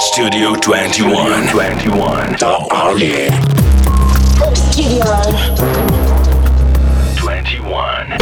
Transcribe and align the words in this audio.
Studio 0.00 0.54
21. 0.54 1.48
21. 1.50 2.36
The 2.38 2.54
Army. 2.70 3.26
Studio. 4.54 5.02
21. 7.16 8.14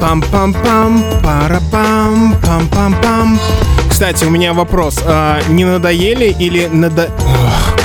Пам-пам-пам, 0.00 1.02
пара-пам, 1.24 2.36
пам-пам-пам. 2.40 3.40
Кстати, 3.90 4.24
у 4.24 4.30
меня 4.30 4.52
вопрос. 4.52 5.00
А, 5.04 5.40
не 5.48 5.64
надоели 5.64 6.36
или 6.38 6.66
надо... 6.66 7.10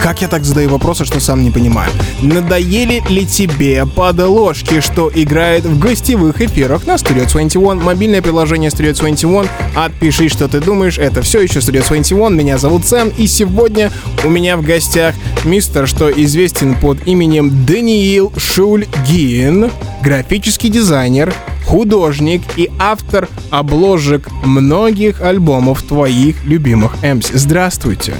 Как 0.02 0.20
я 0.24 0.28
так 0.28 0.44
задаю 0.44 0.70
вопросы, 0.70 1.06
что 1.06 1.20
сам 1.20 1.44
не 1.44 1.52
понимаю. 1.52 1.92
Надоели 2.24 3.04
ли 3.08 3.24
тебе 3.24 3.86
подложки, 3.86 4.82
что 4.82 5.12
играет 5.14 5.64
в 5.64 5.78
гостевых 5.78 6.42
эфирах 6.42 6.88
на 6.88 6.96
Studio 6.96 7.32
21? 7.32 7.84
Мобильное 7.84 8.24
приложение 8.24 8.72
Studio 8.72 8.98
21. 9.00 9.48
Отпиши, 9.76 10.28
что 10.28 10.48
ты 10.48 10.60
думаешь. 10.60 10.98
Это 10.98 11.22
все 11.22 11.42
еще 11.42 11.60
Studio 11.60 11.88
21. 11.88 12.36
Меня 12.36 12.58
зовут 12.58 12.88
Сэм. 12.88 13.12
И 13.16 13.28
сегодня 13.28 13.92
у 14.24 14.30
меня 14.30 14.58
в 14.58 14.64
гостях 14.64 15.14
мистер, 15.46 15.88
что 15.88 16.10
известен 16.12 16.74
под 16.74 17.08
именем 17.08 17.66
Даниил 17.68 18.34
Шульгин, 18.36 19.70
графический 20.02 20.72
дизайнер, 20.72 21.32
художник 21.68 22.42
и 22.58 22.72
автор 22.80 23.30
обложек 23.52 24.28
многих 24.44 25.22
альбомов 25.22 25.84
твоих 25.84 26.44
любимых 26.44 26.96
МС. 27.04 27.30
Здравствуйте. 27.32 28.16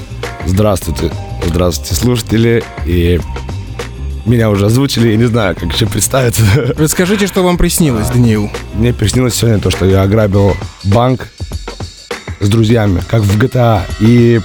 Здравствуйте, 0.46 1.12
здравствуйте, 1.46 1.96
слушатели. 1.96 2.64
И 2.86 3.20
меня 4.26 4.50
уже 4.50 4.68
озвучили, 4.68 5.10
я 5.10 5.18
не 5.18 5.26
знаю, 5.26 5.56
как 5.56 5.74
еще 5.74 5.88
представиться. 5.88 6.44
Расскажите, 6.78 7.28
что 7.28 7.44
вам 7.44 7.58
приснилось, 7.58 8.08
Даниил. 8.10 8.52
Мне 8.74 8.94
приснилось 8.94 9.36
сегодня 9.36 9.60
то, 9.60 9.72
что 9.72 9.86
я 9.86 10.04
ограбил 10.04 10.56
банк 10.84 11.28
с 12.40 12.48
друзьями, 12.48 13.02
как 13.10 13.22
в 13.22 13.40
GTA, 13.40 13.82
и 14.00 14.42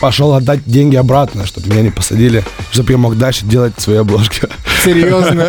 пошел 0.00 0.34
отдать 0.34 0.60
деньги 0.64 0.96
обратно, 0.96 1.46
чтобы 1.46 1.68
меня 1.70 1.82
не 1.82 1.90
посадили, 1.90 2.44
чтобы 2.70 2.92
я 2.92 2.98
мог 2.98 3.16
дальше 3.16 3.44
делать 3.46 3.74
свои 3.78 3.96
обложки. 3.96 4.42
Серьезно? 4.84 5.48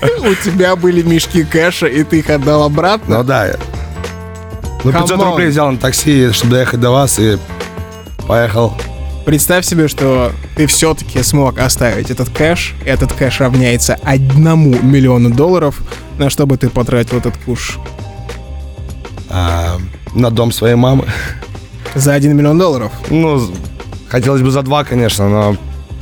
У 0.20 0.34
тебя 0.44 0.76
были 0.76 1.02
мешки 1.02 1.44
кэша, 1.44 1.86
и 1.86 2.04
ты 2.04 2.20
их 2.20 2.30
отдал 2.30 2.62
обратно? 2.62 3.18
Ну 3.18 3.24
да. 3.24 3.56
Ну, 4.84 4.92
500 4.92 5.10
Come 5.10 5.20
on. 5.20 5.30
рублей 5.30 5.48
взял 5.48 5.70
на 5.70 5.78
такси, 5.78 6.30
чтобы 6.32 6.52
доехать 6.52 6.80
до 6.80 6.90
вас, 6.90 7.18
и 7.18 7.38
поехал. 8.26 8.74
Представь 9.28 9.66
себе, 9.66 9.88
что 9.88 10.32
ты 10.56 10.66
все-таки 10.66 11.22
смог 11.22 11.58
оставить 11.58 12.10
этот 12.10 12.30
кэш. 12.30 12.72
Этот 12.86 13.12
кэш 13.12 13.40
равняется 13.40 13.98
одному 14.02 14.74
миллиону 14.80 15.28
долларов. 15.28 15.82
На 16.16 16.30
что 16.30 16.46
бы 16.46 16.56
ты 16.56 16.70
потратил 16.70 17.18
этот 17.18 17.36
куш? 17.44 17.78
а, 19.28 19.76
на 20.14 20.30
дом 20.30 20.50
своей 20.50 20.76
мамы. 20.76 21.04
За 21.94 22.14
один 22.14 22.38
миллион 22.38 22.56
долларов. 22.56 22.90
Ну, 23.10 23.52
хотелось 24.08 24.40
бы 24.40 24.50
за 24.50 24.62
два, 24.62 24.82
конечно, 24.84 25.28
но 25.28 25.56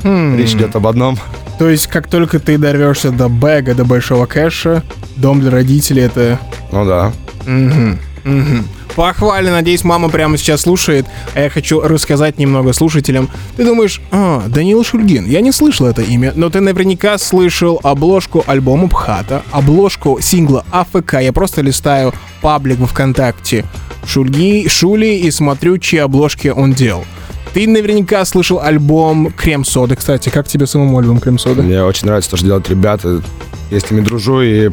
Хм. 0.04 0.36
речь 0.36 0.52
идет 0.52 0.76
об 0.76 0.86
одном. 0.86 1.18
То 1.58 1.68
есть, 1.68 1.88
как 1.88 2.06
только 2.06 2.38
ты 2.38 2.58
дорвешься 2.58 3.10
до 3.10 3.28
бэга, 3.28 3.74
до 3.74 3.84
большого 3.84 4.26
кэша, 4.26 4.84
дом 5.16 5.40
для 5.40 5.50
родителей 5.50 6.02
это... 6.02 6.38
Ну 6.70 6.84
да. 6.84 7.12
Мгм, 7.44 7.98
мгм. 8.22 8.68
Похвально, 8.96 9.52
надеюсь, 9.52 9.84
мама 9.84 10.08
прямо 10.08 10.38
сейчас 10.38 10.62
слушает, 10.62 11.06
а 11.34 11.40
я 11.40 11.50
хочу 11.50 11.80
рассказать 11.82 12.38
немного 12.38 12.72
слушателям. 12.72 13.28
Ты 13.56 13.64
думаешь, 13.64 14.00
а, 14.10 14.44
Даниил 14.48 14.82
Шульгин, 14.82 15.26
я 15.26 15.42
не 15.42 15.52
слышал 15.52 15.86
это 15.86 16.00
имя, 16.00 16.32
но 16.34 16.48
ты 16.48 16.60
наверняка 16.60 17.18
слышал 17.18 17.78
обложку 17.82 18.42
альбома 18.46 18.88
Пхата, 18.88 19.42
обложку 19.52 20.18
сингла 20.22 20.64
АФК, 20.70 21.20
я 21.20 21.32
просто 21.32 21.60
листаю 21.60 22.14
паблик 22.40 22.78
во 22.78 22.86
ВКонтакте 22.86 23.66
Шульги, 24.06 24.66
Шули 24.68 25.18
и 25.18 25.30
смотрю, 25.30 25.76
чьи 25.76 25.98
обложки 25.98 26.48
он 26.48 26.72
делал. 26.72 27.04
Ты 27.52 27.66
наверняка 27.68 28.24
слышал 28.24 28.60
альбом 28.60 29.30
Крем 29.30 29.64
Сода, 29.66 29.96
кстати, 29.96 30.30
как 30.30 30.48
тебе 30.48 30.66
самому 30.66 30.98
альбом 30.98 31.20
Крем 31.20 31.38
Сода? 31.38 31.62
Мне 31.62 31.82
очень 31.82 32.06
нравится 32.06 32.30
то, 32.30 32.36
что 32.38 32.46
делают 32.46 32.68
ребята. 32.70 33.22
Я 33.70 33.80
с 33.80 33.90
ними 33.90 34.00
дружу 34.02 34.40
и, 34.40 34.70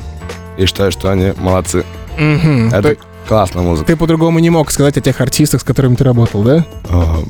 и 0.58 0.66
считаю, 0.66 0.92
что 0.92 1.10
они 1.10 1.34
молодцы. 1.38 1.84
Мгм. 2.18 2.68
Это 2.70 2.96
То- 2.96 2.98
классная 3.28 3.64
музыка. 3.64 3.88
Ты 3.88 3.96
по-другому 3.96 4.40
не 4.40 4.50
мог 4.50 4.72
сказать 4.72 4.98
о 4.98 5.02
тех 5.02 5.20
артистах, 5.22 5.62
с 5.62 5.64
которыми 5.64 5.96
ты 5.96 6.04
работал, 6.04 6.44
да? 6.44 6.66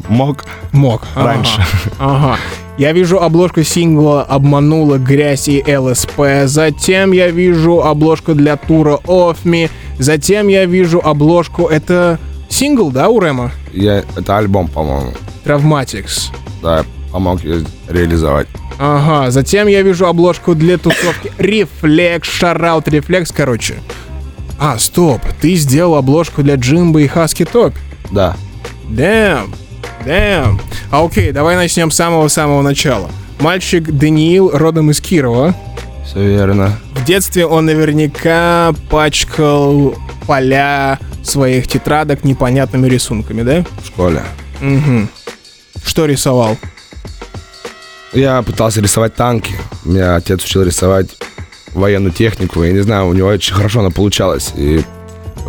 Мог. 0.08 0.46
Мог. 0.72 1.04
Раньше. 1.16 1.64
Ага. 2.00 2.38
Я 2.78 2.92
вижу 2.92 3.20
обложку 3.20 3.62
сингла 3.64 4.24
«Обманула 4.24 4.98
грязь 4.98 5.48
и 5.48 5.64
ЛСП». 5.78 6.46
Затем 6.46 7.12
я 7.12 7.30
вижу 7.30 7.84
обложку 7.84 8.34
для 8.34 8.58
тура 8.58 9.00
«Off 9.06 9.38
Me». 9.44 9.70
Затем 10.00 10.48
я 10.48 10.66
вижу 10.66 11.00
обложку... 11.00 11.68
Это 11.68 12.18
сингл, 12.50 12.90
да, 12.90 13.10
у 13.10 13.20
Рэма? 13.20 13.52
Я, 13.72 14.04
это 14.16 14.38
альбом, 14.38 14.68
по-моему. 14.68 15.14
«Travmatics». 15.46 16.32
Да, 16.64 16.84
помог 17.12 17.44
ее 17.44 17.64
реализовать. 17.90 18.48
Ага. 18.80 19.30
Затем 19.30 19.68
я 19.68 19.84
вижу 19.84 20.08
обложку 20.08 20.56
для 20.56 20.80
тусовки 20.80 21.32
«Рефлекс», 21.38 22.28
«Шараут 22.28 22.88
Рефлекс», 22.88 23.32
короче. 23.32 23.76
А, 24.66 24.80
стоп. 24.80 25.22
Ты 25.42 25.56
сделал 25.56 25.96
обложку 25.96 26.42
для 26.42 26.56
Джимба 26.56 27.02
и 27.02 27.08
Хаски 27.08 27.44
Топ. 27.44 27.74
Да. 28.12 28.38
Damn, 28.90 29.54
damn. 30.06 30.58
А 30.90 31.04
окей, 31.04 31.34
давай 31.34 31.58
начнем 31.58 31.92
с 31.92 31.96
самого-самого 31.98 32.62
начала. 32.62 33.10
Мальчик 33.42 33.84
Даниил 33.92 34.52
родом 34.54 34.90
из 34.90 35.02
Кирова. 35.02 35.54
Все 36.06 36.26
верно. 36.26 36.80
В 36.96 37.04
детстве 37.04 37.46
он 37.46 37.66
наверняка 37.66 38.74
пачкал 38.90 39.96
поля 40.28 40.98
своих 41.24 41.68
тетрадок 41.68 42.24
непонятными 42.24 42.88
рисунками, 42.88 43.42
да? 43.42 43.66
В 43.82 43.88
школе. 43.88 44.24
Угу. 44.62 45.10
Что 45.84 46.06
рисовал? 46.06 46.58
Я 48.14 48.42
пытался 48.42 48.80
рисовать 48.80 49.14
танки. 49.14 49.56
Меня 49.84 50.16
отец 50.16 50.42
учил 50.42 50.64
рисовать 50.64 51.10
военную 51.74 52.12
технику. 52.14 52.64
Я 52.64 52.72
не 52.74 52.82
знаю, 52.82 53.08
у 53.08 53.14
него 53.14 53.28
очень 53.30 53.54
хорошо 53.56 53.80
она 53.82 53.90
получалась. 53.90 54.52
И 54.56 54.82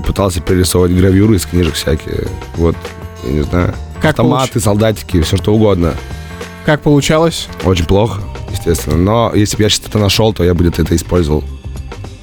пытался 0.06 0.40
перерисовывать 0.40 0.92
гравюры 0.92 1.36
из 1.36 1.46
книжек 1.46 1.74
всякие. 1.74 2.26
Вот, 2.56 2.76
я 3.24 3.32
не 3.32 3.42
знаю. 3.42 3.74
Как, 4.00 4.10
Автоматы, 4.12 4.60
солдатики, 4.60 5.20
все 5.22 5.36
что 5.36 5.54
угодно. 5.54 5.88
получ- 5.88 6.64
как 6.66 6.80
получалось? 6.82 7.48
Очень 7.64 7.86
плохо, 7.86 8.20
естественно. 8.50 8.96
Но 8.96 9.32
если 9.34 9.56
бы 9.56 9.62
я 9.64 9.68
что-то 9.68 9.98
нашел, 9.98 10.32
то 10.32 10.44
я 10.44 10.54
бы 10.54 10.64
где-то 10.64 10.82
это 10.82 10.96
использовал. 10.96 11.44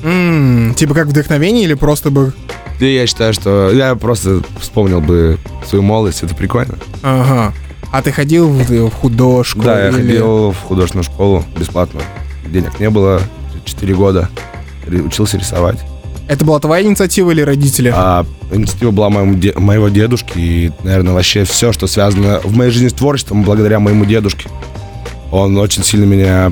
М, 0.04 0.74
типа 0.76 0.94
как 0.94 1.08
вдохновение 1.08 1.64
или 1.64 1.74
просто 1.76 2.10
бы... 2.10 2.34
И 2.80 2.86
я 2.96 3.06
считаю, 3.06 3.34
что 3.34 3.70
я 3.72 3.94
просто 3.96 4.42
вспомнил 4.60 5.02
бы 5.02 5.38
свою 5.68 5.84
молодость. 5.84 6.24
Это 6.24 6.34
прикольно. 6.36 6.76
Ага. 7.04 7.54
А 7.92 8.02
ты 8.02 8.12
ходил 8.12 8.50
в, 8.50 8.70
в 8.90 8.94
художку? 8.94 9.62
Да, 9.62 9.80
я 9.80 9.90
или- 9.90 9.96
ходил 9.98 10.52
в 10.52 10.58
художественную 10.62 11.04
школу 11.04 11.44
бесплатно. 11.58 12.02
Денег 12.48 12.80
не 12.80 12.90
было. 12.90 13.22
Четыре 13.72 13.96
года. 13.96 14.30
Ри- 14.88 15.02
Учился 15.02 15.38
рисовать. 15.38 15.80
Это 16.28 16.46
была 16.46 16.60
твоя 16.60 16.86
инициатива 16.86 17.32
или 17.32 17.42
родители? 17.42 17.92
А 17.94 18.26
инициатива 18.52 18.92
была 18.92 19.10
моему 19.10 19.36
де- 19.36 19.54
моего 19.58 19.90
дедушки. 19.90 20.34
И, 20.38 20.72
наверное, 20.84 21.14
вообще 21.14 21.44
все, 21.44 21.72
что 21.74 21.88
связано 21.88 22.40
в 22.44 22.56
моей 22.56 22.72
жизни 22.72 22.88
с 22.88 22.94
творчеством, 22.94 23.44
благодаря 23.44 23.80
моему 23.80 24.06
дедушке. 24.06 24.50
Он 25.32 25.58
очень 25.58 25.84
сильно 25.84 26.06
меня 26.06 26.52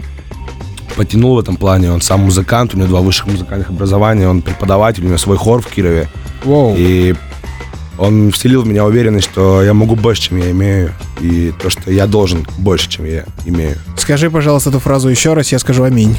потянул 0.96 1.36
в 1.36 1.40
этом 1.40 1.56
плане. 1.56 1.92
Он 1.92 2.02
сам 2.02 2.22
музыкант, 2.22 2.74
у 2.74 2.78
него 2.78 2.88
два 2.88 3.02
высших 3.02 3.28
музыкальных 3.28 3.70
образования, 3.70 4.28
он 4.28 4.42
преподаватель, 4.42 5.04
у 5.06 5.08
него 5.08 5.18
свой 5.18 5.38
хор 5.38 5.62
в 5.62 5.68
Кирове. 5.68 6.10
Воу. 6.44 6.76
И 6.78 7.16
он 7.98 8.32
вселил 8.32 8.64
в 8.64 8.68
меня 8.68 8.86
уверенность, 8.86 9.30
что 9.30 9.62
я 9.62 9.74
могу 9.74 9.96
больше, 9.96 10.24
чем 10.24 10.38
я 10.38 10.52
имею. 10.52 10.94
И 11.22 11.54
то, 11.62 11.70
что 11.70 11.92
я 11.92 12.08
должен 12.08 12.46
больше, 12.58 12.90
чем 12.90 13.06
я 13.06 13.24
имею. 13.46 13.76
Скажи, 13.98 14.30
пожалуйста, 14.30 14.70
эту 14.70 14.80
фразу 14.80 15.10
еще 15.10 15.34
раз, 15.34 15.52
я 15.52 15.60
скажу 15.60 15.84
аминь. 15.84 16.18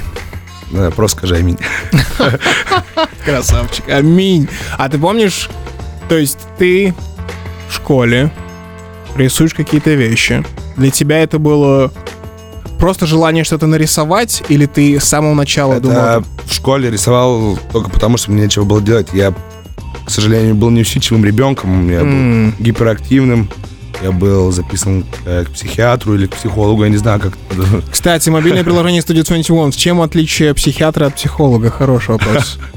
Э, 0.72 0.90
Просто 0.94 1.18
скажи 1.18 1.36
аминь. 1.36 1.58
Красавчик. 3.24 3.88
Аминь. 3.88 4.48
А 4.78 4.88
ты 4.88 4.98
помнишь, 4.98 5.48
то 6.08 6.16
есть 6.16 6.38
ты 6.58 6.94
в 7.68 7.74
школе 7.74 8.30
рисуешь 9.16 9.54
какие-то 9.54 9.90
вещи. 9.94 10.44
Для 10.76 10.90
тебя 10.90 11.18
это 11.22 11.38
было 11.38 11.92
просто 12.78 13.06
желание 13.06 13.44
что-то 13.44 13.66
нарисовать, 13.66 14.42
или 14.48 14.66
ты 14.66 14.98
с 14.98 15.04
самого 15.04 15.34
начала 15.34 15.80
думал... 15.80 15.96
Это 15.96 16.24
в 16.46 16.52
школе 16.54 16.90
рисовал 16.90 17.58
только 17.72 17.90
потому, 17.90 18.16
что 18.16 18.30
мне 18.30 18.44
нечего 18.44 18.64
было 18.64 18.80
делать. 18.80 19.08
Я, 19.12 19.32
к 20.04 20.10
сожалению, 20.10 20.54
был 20.54 20.70
неусидчивым 20.70 21.24
ребенком. 21.24 21.90
Я 21.90 22.00
М. 22.00 22.50
был 22.50 22.64
гиперактивным. 22.64 23.50
Я 24.02 24.12
был 24.12 24.50
записан 24.50 25.04
э, 25.26 25.44
к 25.44 25.50
психиатру 25.50 26.14
или 26.14 26.26
к 26.26 26.30
психологу, 26.36 26.84
я 26.84 26.90
не 26.90 26.96
знаю, 26.96 27.20
как. 27.20 27.34
Кстати, 27.90 28.30
мобильное 28.30 28.64
приложение 28.64 29.02
Studio 29.02 29.24
21. 29.26 29.72
С 29.72 29.76
чем 29.76 30.00
отличие 30.00 30.54
психиатра 30.54 31.06
от 31.06 31.14
психолога? 31.16 31.70
Хороший 31.70 32.10
вопрос. 32.12 32.58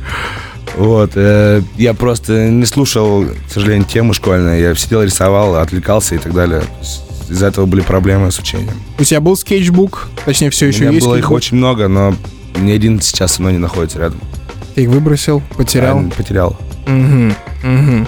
Вот. 0.76 1.12
э, 1.14 1.62
Я 1.78 1.94
просто 1.94 2.50
не 2.50 2.66
слушал, 2.66 3.26
к 3.26 3.52
сожалению, 3.52 3.86
темы 3.86 4.16
школьные. 4.16 4.60
Я 4.60 4.74
сидел, 4.76 5.04
рисовал, 5.04 5.56
отвлекался 5.58 6.16
и 6.16 6.18
так 6.18 6.34
далее. 6.34 6.64
Из-за 7.30 7.46
этого 7.48 7.68
были 7.68 7.82
проблемы 7.82 8.32
с 8.32 8.40
учением. 8.40 8.74
У 8.98 9.04
тебя 9.04 9.22
был 9.22 9.38
скетчбук? 9.38 10.08
Точнее, 10.26 10.50
все 10.50 10.66
У 10.66 10.70
еще 10.70 10.82
меня 10.82 10.94
есть 10.94 11.06
было 11.06 11.14
их 11.16 11.20
скетчбук? 11.26 11.38
очень 11.38 11.58
много, 11.58 11.88
но 11.88 12.16
ни 12.56 12.72
один 12.72 13.00
сейчас 13.02 13.34
со 13.34 13.42
мной 13.44 13.54
не 13.54 13.60
находится 13.60 14.00
рядом. 14.00 14.20
Ты 14.74 14.84
их 14.84 14.90
выбросил, 14.90 15.44
потерял? 15.56 16.02
Я 16.02 16.10
потерял. 16.10 16.58
Мгм, 16.88 17.36
мгм. 17.62 18.08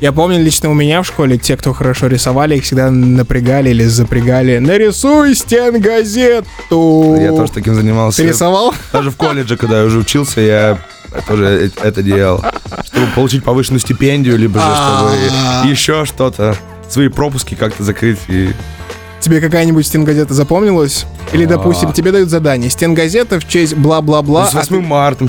Я 0.00 0.12
помню, 0.12 0.42
лично 0.42 0.70
у 0.70 0.74
меня 0.74 1.02
в 1.02 1.06
школе 1.06 1.38
те, 1.38 1.56
кто 1.56 1.72
хорошо 1.72 2.08
рисовали, 2.08 2.56
их 2.56 2.64
всегда 2.64 2.90
напрягали 2.90 3.70
или 3.70 3.84
запрягали. 3.84 4.58
Нарисуй 4.58 5.34
стен 5.34 5.80
газету. 5.80 7.16
Я 7.18 7.30
тоже 7.30 7.52
таким 7.52 7.74
занимался. 7.74 8.22
Ты 8.22 8.28
рисовал? 8.28 8.74
Даже 8.92 9.10
в 9.10 9.16
колледже, 9.16 9.56
когда 9.56 9.80
я 9.80 9.84
уже 9.86 9.98
учился, 9.98 10.40
я 10.40 10.78
тоже 11.26 11.70
э- 11.74 11.86
это 11.86 12.02
делал. 12.02 12.44
Чтобы 12.86 13.06
получить 13.14 13.44
повышенную 13.44 13.80
стипендию, 13.80 14.36
либо 14.38 14.58
же 14.60 14.66
А. 14.68 14.98
чтобы 14.98 15.70
еще 15.70 16.04
что-то, 16.04 16.56
свои 16.88 17.08
пропуски 17.08 17.54
как-то 17.54 17.82
закрыть. 17.84 18.18
И 18.28 18.50
Тебе 19.24 19.40
какая-нибудь 19.40 19.86
стенгазета 19.86 20.34
запомнилась? 20.34 21.06
Или, 21.32 21.46
допустим, 21.46 21.94
тебе 21.94 22.12
дают 22.12 22.28
задание. 22.28 22.68
Стенгазета 22.68 23.40
в 23.40 23.48
честь 23.48 23.74
бла-бла-бла. 23.74 24.46
с 24.48 24.54
а 24.54 24.58
8 24.58 24.76
ты- 24.76 24.82
марта, 24.82 25.26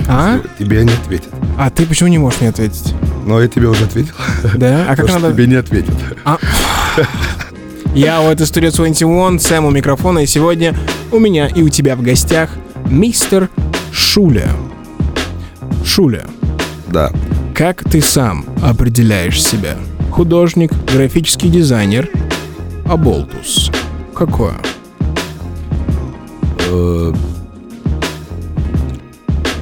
А? 0.09 0.41
Тебе 0.59 0.83
не 0.83 0.93
ответит. 0.93 1.29
А 1.57 1.71
ты 1.71 1.87
почему 1.87 2.09
не 2.09 2.19
можешь 2.19 2.41
мне 2.41 2.51
ответить? 2.51 2.95
Но 3.25 3.41
я 3.41 3.47
тебе 3.47 3.69
уже 3.69 3.85
ответил. 3.85 4.15
Да? 4.57 4.87
А 4.89 4.97
как 4.97 5.09
надо... 5.09 5.33
тебе 5.33 5.47
не 5.47 5.55
ответит. 5.55 5.95
Я 7.95 8.23
у 8.23 8.25
этой 8.25 8.45
студии 8.45 8.71
21, 8.71 9.39
Сэм 9.39 9.65
у 9.67 9.71
микрофона, 9.71 10.19
и 10.19 10.27
сегодня 10.27 10.75
у 11.13 11.21
меня 11.21 11.47
и 11.47 11.63
у 11.63 11.69
тебя 11.69 11.95
в 11.95 12.03
гостях 12.03 12.51
мистер 12.91 13.51
Шуля. 13.93 14.49
Шуля, 15.85 16.25
Да. 16.89 17.13
как 17.55 17.85
ты 17.85 18.03
сам 18.03 18.45
определяешь 18.65 19.41
себя? 19.41 19.77
Художник, 20.11 20.73
графический 20.93 21.51
дизайнер, 21.51 22.09
аболтус. 22.89 23.71
Какое? 24.15 24.55
Э, 26.69 27.13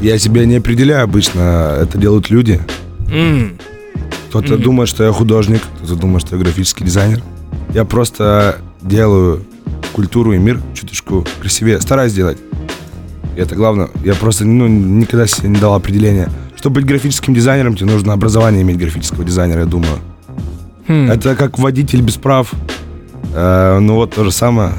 Я 0.01 0.19
себя 0.19 0.45
не 0.45 0.57
определяю 0.57 1.05
обычно, 1.05 1.79
это 1.81 1.97
делают 1.99 2.29
люди. 2.31 2.61
М, 3.11 3.57
Кто-то 4.29 4.59
думает, 4.59 4.89
что 4.89 5.05
я 5.05 5.13
художник, 5.13 5.63
кто-то 5.79 5.95
думает, 5.97 6.27
что 6.27 6.37
я 6.37 6.43
графический 6.43 6.85
дизайнер. 6.85 7.23
Я 7.73 7.85
просто 7.85 8.59
делаю 8.83 9.45
культуру 9.93 10.33
и 10.33 10.39
мир 10.39 10.61
чуточку 10.75 11.25
красивее. 11.41 11.81
Стараюсь 11.81 12.13
делать. 12.13 12.39
И 13.37 13.41
это 13.41 13.55
главное. 13.55 13.89
Я 14.05 14.15
просто 14.15 14.45
ну, 14.45 14.67
никогда 14.67 15.27
себе 15.27 15.49
не 15.49 15.57
дал 15.59 15.75
определения. 15.75 16.29
Чтобы 16.57 16.77
быть 16.81 16.87
графическим 16.87 17.33
дизайнером, 17.35 17.77
тебе 17.77 17.91
нужно 17.91 18.13
образование 18.13 18.63
иметь 18.63 18.77
графического 18.79 19.25
дизайнера, 19.25 19.61
я 19.61 19.67
думаю. 19.67 19.99
хм. 20.89 21.11
Это 21.11 21.35
как 21.37 21.59
водитель 21.59 22.03
без 22.03 22.17
прав. 22.17 22.53
Э, 23.35 23.79
ну 23.81 23.97
вот 23.97 24.15
то 24.15 24.25
же 24.25 24.31
самое. 24.31 24.73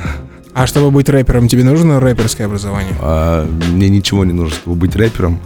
А 0.54 0.68
чтобы 0.68 0.90
быть 0.92 1.10
рэпером, 1.10 1.48
тебе 1.50 1.64
нужно 1.64 2.00
рэперское 2.00 2.48
образование? 2.48 2.94
А, 3.02 3.46
мне 3.72 3.90
ничего 3.90 4.24
не 4.24 4.32
нужно, 4.34 4.56
чтобы 4.56 4.78
быть 4.78 4.96
рэпером. 4.96 5.40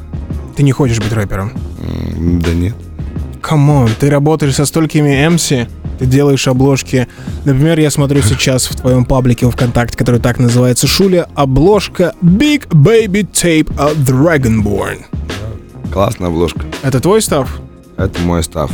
Ты 0.55 0.61
не 0.63 0.71
хочешь 0.71 0.99
быть 0.99 1.11
рэпером? 1.11 1.51
М, 2.15 2.39
Да 2.41 2.51
нет. 2.53 2.75
Come 3.41 3.69
on, 3.69 3.89
ты 3.99 4.09
работаешь 4.09 4.53
со 4.55 4.65
столькими 4.65 5.09
MC, 5.27 5.67
ты 5.97 6.05
делаешь 6.05 6.47
обложки. 6.47 7.07
Например, 7.45 7.79
я 7.79 7.89
смотрю 7.89 8.21
сейчас 8.23 8.67
в 8.67 8.75
твоем 8.75 9.05
паблике 9.05 9.49
ВКонтакте, 9.49 9.97
который 9.97 10.19
так 10.19 10.37
называется 10.37 10.85
Шуля, 10.85 11.27
обложка 11.35 12.13
Big 12.21 12.67
Baby 12.67 13.25
Tape 13.31 13.73
от 13.79 13.95
Dragonborn. 13.97 15.05
Классная 15.91 16.27
обложка. 16.27 16.61
Это 16.83 16.99
твой 16.99 17.21
stuff? 17.21 17.59
Это 17.97 18.19
мой 18.21 18.43
stuff. 18.43 18.69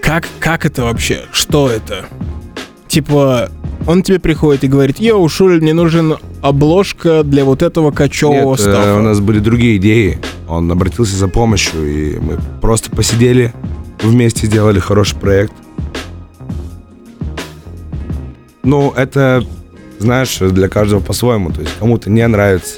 Как, 0.00 0.28
как 0.38 0.64
это 0.66 0.82
вообще? 0.84 1.22
Что 1.32 1.68
это? 1.68 2.04
Типа, 2.86 3.50
он 3.86 4.02
тебе 4.02 4.18
приходит 4.18 4.64
и 4.64 4.68
говорит, 4.68 4.98
йоу, 4.98 5.28
Шуль, 5.28 5.60
мне 5.60 5.74
нужен 5.74 6.16
обложка 6.42 7.22
для 7.22 7.44
вот 7.44 7.62
этого 7.62 7.90
кочевого 7.90 8.52
Нет, 8.52 8.60
э, 8.60 8.62
стафа. 8.62 8.96
у 8.96 9.02
нас 9.02 9.20
были 9.20 9.38
другие 9.38 9.76
идеи. 9.76 10.18
Он 10.48 10.70
обратился 10.70 11.16
за 11.16 11.28
помощью, 11.28 11.86
и 11.86 12.18
мы 12.18 12.38
просто 12.60 12.90
посидели, 12.90 13.52
вместе 14.02 14.46
сделали 14.46 14.78
хороший 14.78 15.18
проект. 15.18 15.52
Ну, 18.62 18.92
это, 18.96 19.44
знаешь, 19.98 20.38
для 20.38 20.68
каждого 20.68 21.00
по-своему. 21.00 21.50
То 21.50 21.60
есть 21.60 21.72
кому-то 21.78 22.10
не 22.10 22.26
нравится, 22.26 22.76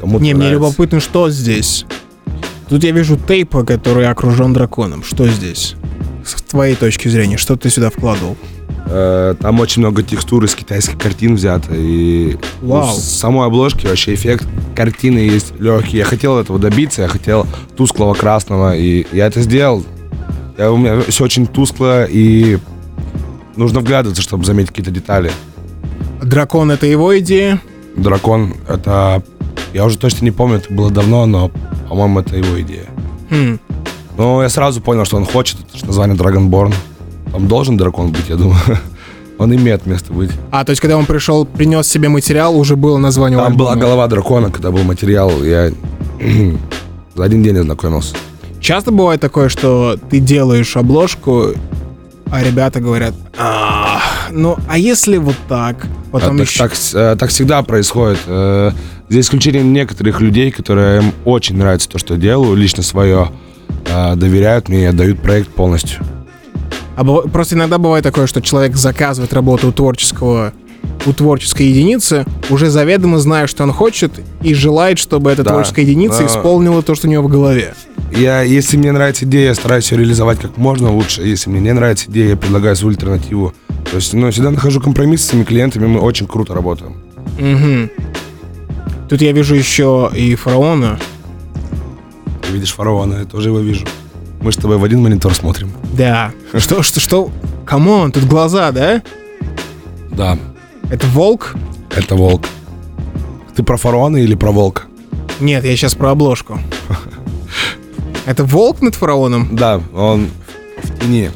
кому-то 0.00 0.24
Не, 0.24 0.32
мне 0.34 0.44
нравится. 0.44 0.54
любопытно, 0.54 1.00
что 1.00 1.28
здесь. 1.30 1.84
Тут 2.68 2.84
я 2.84 2.92
вижу 2.92 3.18
тейп, 3.18 3.54
который 3.66 4.08
окружен 4.08 4.54
драконом. 4.54 5.02
Что 5.04 5.26
здесь? 5.28 5.74
С 6.24 6.40
твоей 6.40 6.74
точки 6.74 7.08
зрения, 7.08 7.36
что 7.36 7.56
ты 7.56 7.68
сюда 7.68 7.90
вкладывал? 7.90 8.36
Э, 8.94 9.34
Там 9.40 9.58
очень 9.60 9.80
много 9.80 10.02
текстур 10.02 10.44
из 10.44 10.54
китайских 10.54 10.98
картин 10.98 11.36
взято. 11.36 11.72
И 11.72 12.36
Вау. 12.60 12.86
ну, 12.86 12.92
с 12.92 13.02
самой 13.02 13.46
обложки 13.46 13.86
вообще 13.86 14.12
эффект 14.12 14.46
картины 14.76 15.18
есть 15.18 15.54
легкий. 15.58 15.96
Я 15.96 16.04
хотел 16.04 16.38
этого 16.38 16.58
добиться, 16.58 17.00
я 17.02 17.08
хотел 17.08 17.46
тусклого 17.74 18.12
красного, 18.12 18.76
и 18.76 19.06
я 19.12 19.26
это 19.28 19.40
сделал. 19.40 19.82
Я, 20.58 20.70
у 20.70 20.76
меня 20.76 21.00
все 21.08 21.24
очень 21.24 21.46
тускло, 21.46 22.04
и 22.04 22.58
нужно 23.56 23.80
вглядываться, 23.80 24.22
чтобы 24.22 24.44
заметить 24.44 24.68
какие-то 24.68 24.90
детали. 24.90 25.32
Дракон— 26.22 26.70
это 26.72 26.86
его 26.86 27.18
идея? 27.18 27.60
Дракон— 27.96 28.54
это... 28.68 29.22
Я 29.72 29.86
уже 29.86 29.96
точно 29.96 30.26
не 30.26 30.30
помню, 30.32 30.58
это 30.58 30.72
было 30.72 30.90
давно, 30.90 31.24
но, 31.24 31.50
по-моему, 31.88 32.20
это 32.20 32.36
его 32.36 32.60
идея. 32.60 32.86
Хм. 33.30 33.58
Но 34.18 34.42
я 34.42 34.50
сразу 34.50 34.82
понял, 34.82 35.06
что 35.06 35.16
он 35.16 35.24
хочет. 35.24 35.56
Это 35.66 35.78
же 35.78 35.86
название 35.86 36.14
Dragonborn. 36.14 36.74
Там 37.32 37.48
должен 37.48 37.76
дракон 37.76 38.12
быть, 38.12 38.28
я 38.28 38.36
думаю. 38.36 38.60
Он 39.38 39.52
имеет 39.54 39.86
место 39.86 40.12
быть. 40.12 40.30
А, 40.52 40.64
то 40.64 40.70
есть, 40.70 40.80
когда 40.80 40.96
он 40.96 41.04
пришел, 41.06 41.44
принес 41.44 41.88
себе 41.88 42.08
материал, 42.08 42.56
уже 42.56 42.76
было 42.76 42.98
название 42.98 43.38
Там 43.40 43.56
была 43.56 43.70
альбома. 43.72 43.86
голова 43.86 44.06
дракона, 44.06 44.50
когда 44.50 44.70
был 44.70 44.84
материал. 44.84 45.32
Я 45.42 45.70
за 47.14 47.24
один 47.24 47.42
день 47.42 47.56
ознакомился. 47.58 48.14
Часто 48.60 48.92
бывает 48.92 49.20
такое, 49.20 49.48
что 49.48 49.96
ты 50.10 50.20
делаешь 50.20 50.76
обложку, 50.76 51.48
а 52.30 52.42
ребята 52.44 52.78
говорят, 52.80 53.14
«А, 53.36 53.98
ну, 54.30 54.56
а 54.68 54.78
если 54.78 55.16
вот 55.16 55.34
так? 55.48 55.86
Потом 56.12 56.36
А 56.36 56.38
так, 56.38 56.46
еще... 56.46 56.58
так 56.60 56.74
с- 56.76 56.94
э, 56.94 57.16
так 57.18 57.30
всегда 57.30 57.62
происходит. 57.62 58.20
Э, 58.26 58.70
За 59.08 59.20
исключением 59.20 59.72
некоторых 59.72 60.20
людей, 60.20 60.50
которые 60.52 61.02
им 61.02 61.12
очень 61.24 61.56
нравится 61.56 61.88
то, 61.88 61.98
что 61.98 62.14
я 62.14 62.20
делаю, 62.20 62.54
лично 62.54 62.82
свое, 62.84 63.30
э, 63.86 64.14
доверяют 64.14 64.68
мне 64.68 64.82
и 64.82 64.86
отдают 64.86 65.20
проект 65.20 65.48
полностью. 65.48 66.00
А 66.96 67.04
просто 67.04 67.54
иногда 67.54 67.78
бывает 67.78 68.04
такое, 68.04 68.26
что 68.26 68.40
человек 68.42 68.76
заказывает 68.76 69.32
работу 69.32 69.68
у 69.68 69.72
творческого 69.72 70.52
у 71.06 71.12
творческой 71.12 71.66
единицы, 71.66 72.24
уже 72.50 72.70
заведомо 72.70 73.18
зная, 73.18 73.46
что 73.46 73.64
он 73.64 73.72
хочет, 73.72 74.12
и 74.42 74.54
желает, 74.54 74.98
чтобы 74.98 75.30
эта 75.30 75.42
Да, 75.42 75.50
творческая 75.50 75.82
единица 75.82 76.22
но- 76.22 76.26
исполнила 76.26 76.82
то, 76.82 76.94
что 76.94 77.08
у 77.08 77.10
него 77.10 77.24
в 77.24 77.28
голове. 77.28 77.74
Я, 78.14 78.42
если 78.42 78.76
мне 78.76 78.92
нравится 78.92 79.24
идея, 79.24 79.48
я 79.48 79.54
стараюсь 79.54 79.90
ее 79.90 79.98
реализовать 79.98 80.38
как 80.38 80.56
можно 80.58 80.92
лучше. 80.92 81.22
Если 81.22 81.50
мне 81.50 81.60
не 81.60 81.72
нравится 81.72 82.10
идея, 82.10 82.30
я 82.30 82.36
предлагаю 82.36 82.76
свою 82.76 82.94
альтернативу. 82.94 83.54
То 83.90 83.96
есть, 83.96 84.12
ну, 84.12 84.30
всегда 84.30 84.50
нахожу 84.50 84.80
компромисс 84.80 85.22
с 85.22 85.28
своими 85.28 85.44
клиентами, 85.44 85.86
мы 85.86 86.00
очень 86.00 86.26
круто 86.26 86.54
работаем. 86.54 86.96
Мгм. 87.38 87.90
Тут 89.08 89.22
я 89.22 89.32
вижу 89.32 89.54
еще 89.54 90.10
и 90.14 90.34
фараона. 90.34 90.98
Ты 92.46 92.52
видишь 92.52 92.72
фараона, 92.74 93.20
я 93.20 93.24
тоже 93.24 93.48
его 93.48 93.60
вижу. 93.60 93.86
Мы 94.42 94.52
с 94.52 94.56
тобой 94.56 94.76
в 94.76 94.84
один 94.84 95.00
монитор 95.02 95.34
смотрим. 95.34 95.70
Да. 95.96 96.32
Что, 96.58 96.82
что, 96.82 97.00
что? 97.00 97.30
Come 97.64 97.90
on, 97.90 98.10
тут 98.12 98.24
глаза, 98.24 98.70
да? 98.72 99.02
Да, 100.10 100.36
Это 100.90 101.06
волк? 101.06 101.54
это 101.94 102.14
волк. 102.16 102.42
Ты 103.54 103.62
про 103.62 103.76
фараона 103.76 104.16
или 104.16 104.34
про 104.34 104.50
волка? 104.50 104.82
Нет, 105.40 105.64
я 105.64 105.76
сейчас 105.76 105.94
про 105.94 106.10
обложку. 106.10 106.58
Это 108.26 108.44
волк 108.44 108.80
над 108.80 108.94
фараоном? 108.94 109.48
Да, 109.56 109.80
он 109.94 110.28
в 110.82 110.98
тени. 111.00 111.30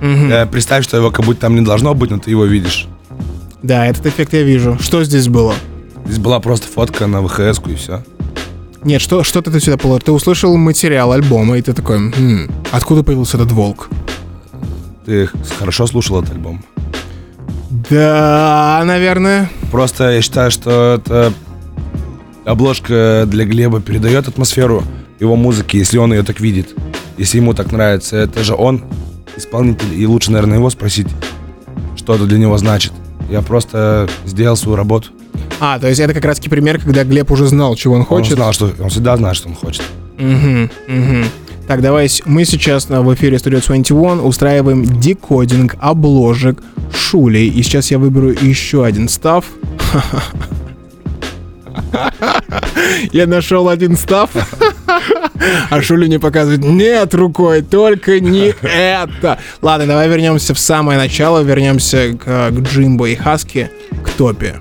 Э, 0.00 0.46
представь, 0.46 0.84
что 0.84 0.96
его 0.96 1.10
как 1.10 1.24
будто 1.24 1.40
там 1.42 1.54
не 1.56 1.60
должно 1.62 1.94
быть, 1.94 2.10
но 2.10 2.18
ты 2.18 2.30
его 2.30 2.44
видишь. 2.44 2.86
Да, 3.62 3.86
этот 3.86 4.06
эффект 4.06 4.32
я 4.34 4.42
вижу. 4.42 4.78
Что 4.80 5.02
здесь 5.04 5.28
было? 5.28 5.54
Здесь 6.06 6.18
была 6.18 6.38
просто 6.40 6.66
фотка 6.68 7.06
на 7.06 7.20
ВХС 7.26 7.60
и 7.66 7.74
все. 7.74 8.04
Нет, 8.84 9.00
что, 9.00 9.22
что 9.24 9.42
ты 9.42 9.58
сюда 9.60 9.76
положил? 9.76 10.00
Ты 10.00 10.12
услышал 10.12 10.56
материал 10.56 11.12
альбома, 11.12 11.58
и 11.58 11.62
ты 11.62 11.72
такой, 11.72 11.96
«М, 11.96 12.50
откуда 12.70 13.02
появился 13.02 13.36
этот 13.36 13.50
волк? 13.52 13.88
Ты 15.04 15.28
хорошо 15.58 15.86
слушал 15.86 16.22
этот 16.22 16.34
альбом? 16.34 16.62
Да, 17.90 18.82
наверное. 18.84 19.50
Просто 19.70 20.10
я 20.10 20.22
считаю, 20.22 20.50
что 20.50 21.00
это 21.00 21.32
обложка 22.44 23.24
для 23.26 23.44
Глеба 23.44 23.80
передает 23.80 24.28
атмосферу 24.28 24.84
его 25.20 25.36
музыки, 25.36 25.76
если 25.76 25.98
он 25.98 26.12
ее 26.12 26.22
так 26.22 26.40
видит, 26.40 26.74
если 27.16 27.38
ему 27.38 27.54
так 27.54 27.72
нравится. 27.72 28.16
Это 28.16 28.44
же 28.44 28.54
он 28.54 28.84
исполнитель, 29.36 29.94
и 29.94 30.06
лучше, 30.06 30.30
наверное, 30.30 30.58
его 30.58 30.70
спросить, 30.70 31.08
что 31.96 32.14
это 32.14 32.24
для 32.26 32.38
него 32.38 32.56
значит. 32.58 32.92
Я 33.30 33.42
просто 33.42 34.08
сделал 34.24 34.56
свою 34.56 34.76
работу. 34.76 35.08
А, 35.60 35.78
то 35.78 35.88
есть 35.88 36.00
это 36.00 36.14
как 36.14 36.24
раз 36.24 36.36
таки 36.36 36.48
пример, 36.48 36.80
когда 36.80 37.04
Глеб 37.04 37.30
уже 37.30 37.46
знал, 37.46 37.74
чего 37.74 37.94
он 37.94 38.00
Он 38.00 38.06
хочет. 38.06 38.34
знал, 38.34 38.52
что 38.52 38.70
он 38.80 38.90
всегда 38.90 39.16
знает, 39.16 39.36
что 39.36 39.48
он 39.48 39.54
хочет. 39.54 39.82
Мгм, 40.18 40.70
мгм. 40.86 41.24
Так, 41.66 41.82
давай, 41.82 42.08
мы 42.24 42.44
сейчас 42.44 42.88
на- 42.88 43.02
в 43.02 43.12
эфире 43.14 43.36
Studio 43.36 43.60
21 43.60 44.20
устраиваем 44.24 44.84
декодинг 44.84 45.74
обложек 45.80 46.62
Шулей. 46.94 47.48
И 47.48 47.62
сейчас 47.62 47.90
я 47.90 47.98
выберу 47.98 48.30
еще 48.30 48.84
один 48.84 49.08
став. 49.08 49.44
Я 53.12 53.26
нашел 53.26 53.68
один 53.68 53.96
став, 53.96 54.30
а 55.70 55.82
Шули 55.82 56.06
мне 56.06 56.18
показывает, 56.18 56.64
нет, 56.64 57.14
рукой, 57.14 57.62
только 57.62 58.18
не 58.20 58.54
это. 58.62 59.38
Ладно, 59.62 59.86
давай 59.86 60.08
вернемся 60.08 60.54
в 60.54 60.58
самое 60.58 60.98
начало, 60.98 61.42
вернемся 61.42 62.14
к, 62.14 62.50
к 62.50 62.60
Джимбо 62.60 63.08
и 63.08 63.14
Хаски, 63.14 63.70
к 64.04 64.10
топе. 64.10 64.56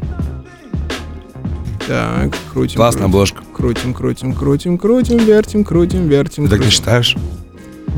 Так, 1.88 2.36
крутим. 2.53 2.75
Классная 2.77 3.03
крутим. 3.03 3.06
обложка. 3.15 3.41
Крутим, 3.53 3.94
крутим, 3.94 4.34
крутим, 4.34 4.77
крутим, 4.77 5.17
вертим, 5.20 5.63
крутим, 5.63 6.08
вертим. 6.08 6.44
Ты 6.46 6.50
так 6.50 6.60
не 6.60 6.65
крутим. 6.65 6.72
считаешь? 6.72 7.15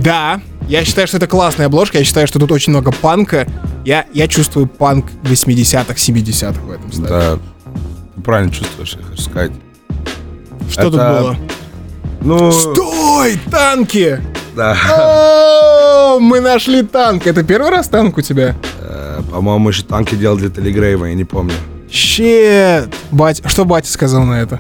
Да, 0.04 0.40
я 0.68 0.86
считаю, 0.86 1.08
что 1.08 1.18
это 1.18 1.28
классная 1.28 1.66
обложка, 1.66 1.98
я 1.98 2.04
считаю, 2.04 2.28
что 2.28 2.40
тут 2.40 2.52
очень 2.52 2.72
много 2.72 2.92
панка. 2.92 3.48
Я, 3.86 4.06
я 4.14 4.28
чувствую 4.28 4.68
панк 4.68 5.08
80-х, 5.24 5.94
70-х 5.96 6.62
в 6.62 6.72
этом 6.72 6.92
стиле. 6.92 7.08
Да. 7.08 7.38
Ты 8.16 8.22
правильно 8.22 8.52
чувствуешь, 8.54 8.96
я 9.00 9.04
хочу 9.04 9.22
сказать. 9.22 9.52
Что 10.70 10.84
тут 10.92 10.96
это- 10.96 11.20
было? 11.22 11.38
Ну, 12.22 12.52
Стой, 12.52 13.40
танки! 13.50 14.22
да. 14.56 14.76
О, 16.16 16.20
мы 16.20 16.40
нашли 16.42 16.84
танк. 16.84 17.26
Это 17.28 17.44
первый 17.44 17.72
раз 17.72 17.88
танк 17.88 18.18
у 18.18 18.22
тебя? 18.22 18.56
Э, 18.82 19.22
По-моему, 19.32 19.70
еще 19.70 19.84
танки 19.84 20.16
делал 20.16 20.38
для 20.38 20.50
Телегрейва, 20.50 21.06
я 21.06 21.14
не 21.16 21.24
помню. 21.24 21.54
Щет! 21.92 22.94
Бать, 23.12 23.42
что 23.46 23.66
батя 23.66 23.92
сказал 23.92 24.24
на 24.24 24.42
это? 24.42 24.60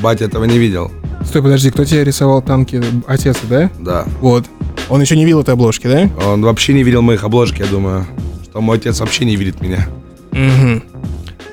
Батя 0.00 0.24
этого 0.24 0.44
не 0.44 0.58
видел. 0.58 0.90
Стой, 1.24 1.42
подожди, 1.42 1.70
кто 1.70 1.84
тебе 1.84 2.04
рисовал 2.04 2.42
танки? 2.42 2.82
Отец, 3.06 3.38
да? 3.48 3.70
Да. 3.78 4.04
Вот. 4.20 4.46
Он 4.88 5.00
еще 5.00 5.16
не 5.16 5.24
видел 5.24 5.40
этой 5.40 5.54
обложки, 5.54 5.86
да? 5.86 6.10
Он 6.26 6.42
вообще 6.42 6.72
не 6.72 6.82
видел 6.82 7.02
моих 7.02 7.24
обложек, 7.24 7.58
я 7.60 7.66
думаю. 7.66 8.06
Что 8.44 8.60
мой 8.60 8.78
отец 8.78 9.00
вообще 9.00 9.24
не 9.24 9.36
видит 9.36 9.60
меня. 9.60 9.88
Угу. 10.32 10.82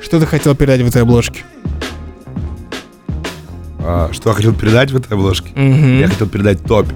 Что 0.01 0.19
ты 0.19 0.25
хотел 0.25 0.55
передать 0.55 0.81
в 0.81 0.87
этой 0.87 1.01
обложке? 1.03 1.43
А, 3.79 4.09
что 4.11 4.29
я 4.29 4.35
хотел 4.35 4.53
передать 4.53 4.91
в 4.91 4.97
этой 4.97 5.13
обложке? 5.13 5.49
Мгм. 5.55 5.99
Я 5.99 6.07
хотел 6.07 6.27
передать 6.27 6.63
топ. 6.63 6.87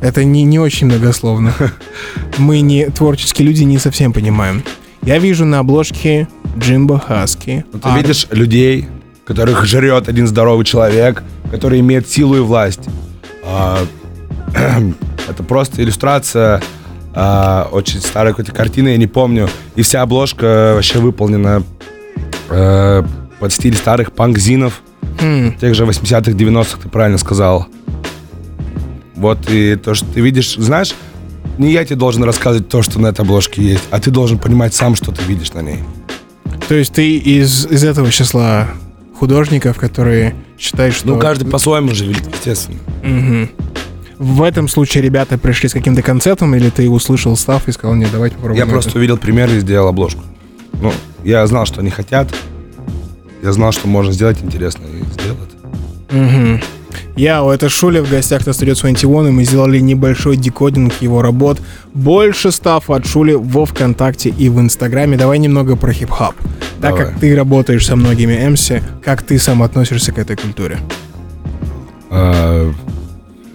Это 0.00 0.24
не, 0.24 0.44
не 0.44 0.58
очень 0.58 0.86
многословно. 0.86 1.54
Мы 2.38 2.60
не 2.60 2.86
творческие 2.90 3.48
люди, 3.48 3.64
не 3.64 3.78
совсем 3.78 4.12
понимаем. 4.12 4.62
Я 5.02 5.18
вижу 5.18 5.44
на 5.44 5.60
обложке 5.60 6.28
Джимбо 6.58 6.98
Хаски. 6.98 7.64
Ну, 7.72 7.78
Ты 7.78 7.88
Ар- 7.88 7.96
видишь 7.98 8.26
людей, 8.30 8.88
которых 9.24 9.64
жрет 9.64 10.08
один 10.08 10.26
здоровый 10.26 10.64
человек, 10.64 11.22
который 11.50 11.80
имеет 11.80 12.08
силу 12.08 12.36
и 12.36 12.40
власть. 12.40 12.88
А, 13.44 13.78
это 15.28 15.42
просто 15.42 15.82
иллюстрация 15.82 16.60
а, 17.14 17.68
очень 17.72 18.00
старой 18.00 18.32
какой-то 18.32 18.52
картины, 18.52 18.88
я 18.88 18.96
не 18.96 19.06
помню. 19.06 19.48
И 19.76 19.82
вся 19.82 20.02
обложка 20.02 20.72
вообще 20.74 20.98
выполнена 20.98 21.62
э, 22.50 23.02
под 23.40 23.52
стиль 23.52 23.74
старых 23.74 24.12
панк-зинов, 24.12 24.82
Хм, 25.20 25.52
тех 25.60 25.74
же 25.74 25.84
80-х, 25.84 26.30
90-х, 26.32 26.78
ты 26.82 26.88
правильно 26.88 27.18
сказал. 27.18 27.66
Вот 29.16 29.38
и 29.50 29.74
то, 29.76 29.94
что 29.94 30.06
ты 30.06 30.20
видишь, 30.20 30.54
знаешь, 30.56 30.94
не 31.58 31.72
я 31.72 31.84
тебе 31.84 31.96
должен 31.96 32.22
рассказывать 32.24 32.68
то, 32.68 32.82
что 32.82 33.00
на 33.00 33.08
этой 33.08 33.22
обложке 33.22 33.62
есть, 33.62 33.84
а 33.90 34.00
ты 34.00 34.10
должен 34.10 34.38
понимать 34.38 34.74
сам, 34.74 34.94
что 34.94 35.12
ты 35.12 35.22
видишь 35.24 35.52
на 35.52 35.60
ней. 35.60 35.80
То 36.68 36.74
есть 36.74 36.92
ты 36.92 37.16
из, 37.16 37.66
из 37.66 37.84
этого 37.84 38.10
числа 38.10 38.68
художников, 39.18 39.76
которые 39.76 40.34
считают, 40.58 40.94
что... 40.94 41.08
Ну, 41.08 41.18
каждый 41.18 41.48
по-своему 41.48 41.94
же 41.94 42.06
видит, 42.06 42.28
естественно. 42.32 42.78
Мгм. 43.02 43.50
В 44.18 44.42
этом 44.42 44.68
случае 44.68 45.02
ребята 45.02 45.38
пришли 45.38 45.68
с 45.68 45.72
каким-то 45.72 46.02
концептом, 46.02 46.54
или 46.54 46.70
ты 46.70 46.88
услышал 46.88 47.36
став 47.36 47.68
и 47.68 47.72
сказал, 47.72 47.94
нет, 47.94 48.10
давайте 48.12 48.36
попробуем 48.36 48.58
Я 48.58 48.64
это». 48.64 48.72
просто 48.72 48.98
увидел 48.98 49.16
пример 49.16 49.48
и 49.50 49.60
сделал 49.60 49.88
обложку. 49.88 50.22
Ну, 50.80 50.92
я 51.24 51.46
знал, 51.46 51.66
что 51.66 51.80
они 51.80 51.90
хотят. 51.90 52.28
Я 53.42 53.52
знал, 53.52 53.72
что 53.72 53.86
можно 53.86 54.12
сделать 54.12 54.42
интересно, 54.42 54.84
и 54.84 55.20
сделал 55.20 55.38
это. 55.42 56.77
Яу, 57.16 57.50
это 57.50 57.68
Шуля 57.68 58.02
в 58.02 58.10
гостях 58.10 58.46
на 58.46 58.50
Studio 58.50 58.80
21, 58.80 59.28
и 59.28 59.30
мы 59.30 59.44
сделали 59.44 59.80
небольшой 59.80 60.36
декодинг 60.36 60.94
его 61.00 61.22
работ. 61.22 61.60
Больше 61.94 62.52
став 62.52 62.88
от 62.90 63.06
Шули 63.06 63.34
во 63.34 63.64
Вконтакте 63.64 64.28
и 64.28 64.48
в 64.48 64.60
Инстаграме. 64.60 65.16
Давай 65.16 65.38
немного 65.38 65.76
про 65.76 65.92
хип-хоп. 65.92 66.34
Так 66.80 66.96
как 66.96 67.18
ты 67.18 67.34
работаешь 67.34 67.86
со 67.86 67.96
многими 67.96 68.34
MC, 68.34 68.82
как 69.02 69.22
ты 69.22 69.38
сам 69.38 69.62
относишься 69.62 70.12
к 70.12 70.18
этой 70.18 70.36
культуре? 70.36 70.78
А, 72.10 72.72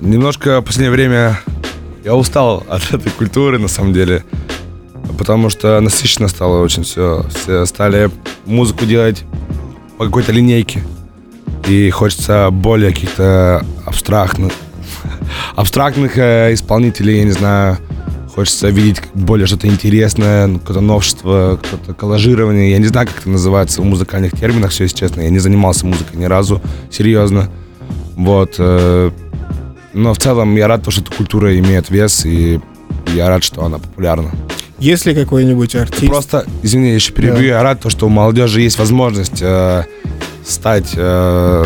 немножко 0.01 0.59
в 0.59 0.65
последнее 0.65 0.91
время 0.91 1.39
я 2.03 2.15
устал 2.15 2.63
от 2.67 2.93
этой 2.93 3.11
культуры, 3.11 3.59
на 3.59 3.69
самом 3.69 3.93
деле. 3.93 4.25
Потому 5.17 5.49
что 5.49 5.79
насыщенно 5.79 6.27
стало 6.27 6.61
очень 6.61 6.83
все. 6.83 7.25
Все 7.33 7.65
стали 7.65 8.09
музыку 8.45 8.85
делать 8.85 9.23
по 9.97 10.05
какой-то 10.05 10.33
линейке. 10.33 10.83
И 11.67 11.89
хочется 11.91 12.49
более 12.51 12.91
каких-то 12.93 13.65
абстрактных, 13.85 14.51
абстрактных 15.55 16.17
э, 16.17 16.53
исполнителей, 16.53 17.19
я 17.19 17.23
не 17.23 17.31
знаю. 17.31 17.77
Хочется 18.35 18.69
видеть 18.69 18.99
более 19.13 19.45
что-то 19.45 19.67
интересное, 19.67 20.47
ну, 20.47 20.57
какое-то 20.59 20.81
новшество, 20.81 21.59
какое-то 21.61 21.93
коллажирование. 21.93 22.71
Я 22.71 22.79
не 22.79 22.87
знаю, 22.87 23.07
как 23.07 23.19
это 23.19 23.29
называется 23.29 23.81
в 23.81 23.85
музыкальных 23.85 24.31
терминах, 24.31 24.71
все, 24.71 24.83
если 24.85 24.97
честно. 24.97 25.21
Я 25.21 25.29
не 25.29 25.37
занимался 25.39 25.85
музыкой 25.85 26.19
ни 26.19 26.25
разу, 26.25 26.59
серьезно. 26.91 27.49
Вот. 28.15 28.55
э, 28.57 29.11
Но 29.93 30.13
в 30.13 30.17
целом 30.17 30.55
я 30.55 30.67
рад, 30.67 30.83
то, 30.83 30.89
что 30.91 31.01
эта 31.01 31.11
культура 31.13 31.57
имеет 31.59 31.91
вес, 31.91 32.25
и 32.25 32.59
я 33.15 33.29
рад, 33.29 33.43
что 33.43 33.63
она 33.63 33.77
популярна. 33.77 34.31
Есть 34.79 35.05
ли 35.05 35.13
какой-нибудь 35.13 35.75
артист? 35.75 36.07
Просто, 36.11 36.45
извини, 36.63 36.89
я 36.89 36.95
еще 36.95 37.13
перебью, 37.13 37.35
Да. 37.37 37.43
я 37.43 37.63
рад, 37.63 37.81
то, 37.81 37.89
что 37.91 38.07
у 38.07 38.09
молодежи 38.09 38.61
есть 38.61 38.79
возможность 38.79 39.41
э, 39.41 39.83
стать 40.45 40.93
э, 40.95 41.65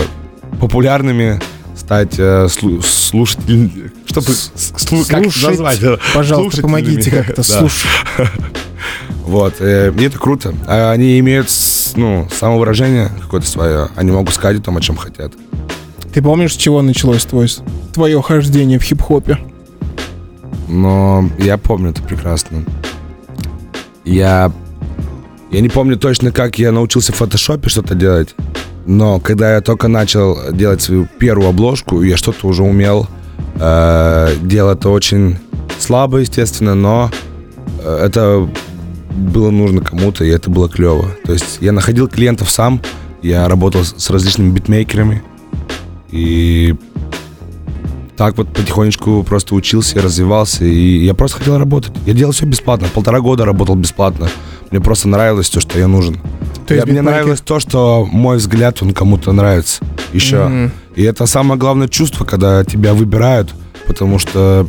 популярными, 0.60 1.40
стать 1.76 2.16
э, 2.18 2.46
слу- 2.48 2.82
слушателями. 2.82 3.92
Чтобы 4.06 4.28
слу- 4.28 5.08
как 5.08 5.20
это 5.22 5.32
Слушать. 5.32 5.50
назвать? 5.60 5.80
Пожалуйста, 6.14 6.62
помогите 6.62 7.12
как-то 7.12 7.36
Да. 7.38 7.44
слушать. 7.44 7.88
Вот, 9.26 9.56
э, 9.60 9.92
и 9.98 10.04
это 10.04 10.18
круто. 10.18 10.54
А 10.68 10.92
Они 10.92 11.20
имеют, 11.20 11.50
ну, 11.98 12.30
самовыражение 12.34 13.10
какое-то 13.22 13.46
свое. 13.46 13.90
Они 13.98 14.10
могут 14.12 14.34
сказать 14.34 14.60
о 14.62 14.64
том, 14.64 14.78
о 14.78 14.82
чем 14.82 14.96
хотят. 14.96 15.34
Ты 16.14 16.22
помнишь, 16.22 16.54
с 16.54 16.58
чего 16.58 16.82
началось 16.82 17.26
твой, 17.26 17.50
твое 17.94 18.22
хождение 18.22 18.80
в 18.80 18.84
хип-хопе? 18.84 19.38
Но 20.70 21.30
я 21.40 21.58
помню 21.58 21.90
это 21.90 22.02
прекрасно. 22.04 22.64
Я, 24.06 24.52
я 25.52 25.60
не 25.60 25.68
помню 25.70 25.98
точно, 25.98 26.32
как 26.32 26.58
я 26.58 26.72
научился 26.72 27.12
в 27.12 27.16
фотошопе 27.18 27.68
что-то 27.70 27.96
делать. 27.96 28.34
Но 28.88 29.20
когда 29.20 29.56
я 29.56 29.62
только 29.62 29.90
начал 29.90 30.52
делать 30.54 30.82
свою 30.82 31.08
первую 31.20 31.50
обложку, 31.50 32.02
я 32.02 32.16
что-то 32.16 32.48
уже 32.48 32.64
умел. 32.64 33.08
Э, 33.60 34.34
делал 34.42 34.72
это 34.72 34.90
очень 34.90 35.38
слабо, 35.78 36.20
естественно, 36.20 36.74
но 36.74 37.12
э, 37.84 38.06
это 38.06 38.50
было 39.12 39.52
нужно 39.52 39.82
кому-то, 39.82 40.24
и 40.24 40.30
это 40.30 40.50
было 40.50 40.70
клево. 40.70 41.12
То 41.26 41.34
есть 41.34 41.58
я 41.60 41.74
находил 41.74 42.08
клиентов 42.08 42.50
сам, 42.50 42.82
я 43.22 43.48
работал 43.50 43.84
с 43.84 43.94
с 43.98 44.10
различными 44.10 44.52
битмейкерами, 44.52 45.22
и 46.12 46.74
так 48.16 48.38
вот 48.38 48.52
потихонечку 48.54 49.24
просто 49.24 49.54
учился, 49.54 50.02
развивался, 50.02 50.64
и 50.64 51.06
я 51.06 51.14
просто 51.14 51.40
хотел 51.40 51.58
работать. 51.58 51.92
Я 52.06 52.14
делал 52.14 52.32
все 52.32 52.46
бесплатно, 52.46 52.88
полтора 52.94 53.20
года 53.20 53.44
работал 53.44 53.76
бесплатно. 53.76 54.30
Мне 54.72 54.82
просто 54.82 55.08
нравилось 55.08 55.50
то, 55.50 55.60
что 55.62 55.80
я 55.80 55.88
нужен. 55.88 56.20
То 56.66 56.74
есть 56.74 56.86
Я- 56.86 56.92
мне 56.92 57.02
нравилось 57.02 57.40
то, 57.42 57.60
что 57.60 58.06
мой 58.12 58.38
взгляд, 58.38 58.82
он 58.82 58.94
кому-то 58.94 59.32
нравится 59.32 59.84
еще. 60.14 60.48
Мгм. 60.48 60.72
И 60.96 61.04
это 61.04 61.26
самое 61.26 61.60
главное 61.60 61.88
чувство, 61.88 62.26
когда 62.26 62.64
тебя 62.66 62.94
выбирают, 62.94 63.54
потому 63.86 64.20
что 64.20 64.68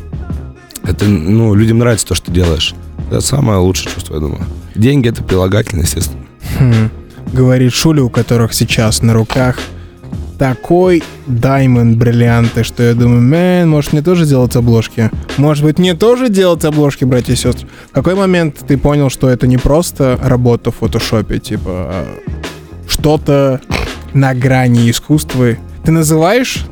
это, 0.84 1.04
ну, 1.06 1.54
людям 1.54 1.78
нравится 1.78 2.06
то, 2.06 2.14
что 2.14 2.26
ты 2.26 2.32
делаешь. 2.32 2.74
Это 3.10 3.20
самое 3.20 3.58
лучшее 3.58 3.92
чувство, 3.92 4.14
я 4.14 4.20
думаю. 4.20 4.42
Деньги 4.74 5.08
это 5.08 5.22
прилагательно, 5.24 5.82
естественно. 5.82 6.24
Хм. 6.58 6.90
Говорит 7.32 7.72
Шуля, 7.72 8.02
у 8.04 8.10
которых 8.10 8.54
сейчас 8.54 9.02
на 9.02 9.12
руках 9.14 9.58
такой 10.38 11.02
даймонд 11.26 11.98
бриллианты, 11.98 12.62
что 12.62 12.82
я 12.82 12.94
думаю, 12.94 13.20
мэн, 13.20 13.68
может 13.68 13.92
мне 13.92 14.02
тоже 14.02 14.24
делать 14.24 14.54
обложки? 14.56 15.10
Может 15.36 15.64
быть 15.64 15.78
мне 15.78 15.94
тоже 15.94 16.28
делать 16.28 16.64
обложки, 16.64 17.04
братья 17.04 17.32
и 17.32 17.36
сестры? 17.36 17.66
В 17.90 17.92
какой 17.92 18.14
момент 18.14 18.56
ты 18.66 18.78
понял, 18.78 19.10
что 19.10 19.28
это 19.28 19.46
не 19.46 19.56
просто 19.58 20.18
работа 20.22 20.70
в 20.70 20.76
фотошопе, 20.76 21.38
типа 21.38 21.70
а 21.70 22.06
что-то 22.86 23.60
на 24.14 24.34
грани 24.34 24.90
искусства? 24.90 25.56
Ты 25.84 25.90
называешь 25.90 26.64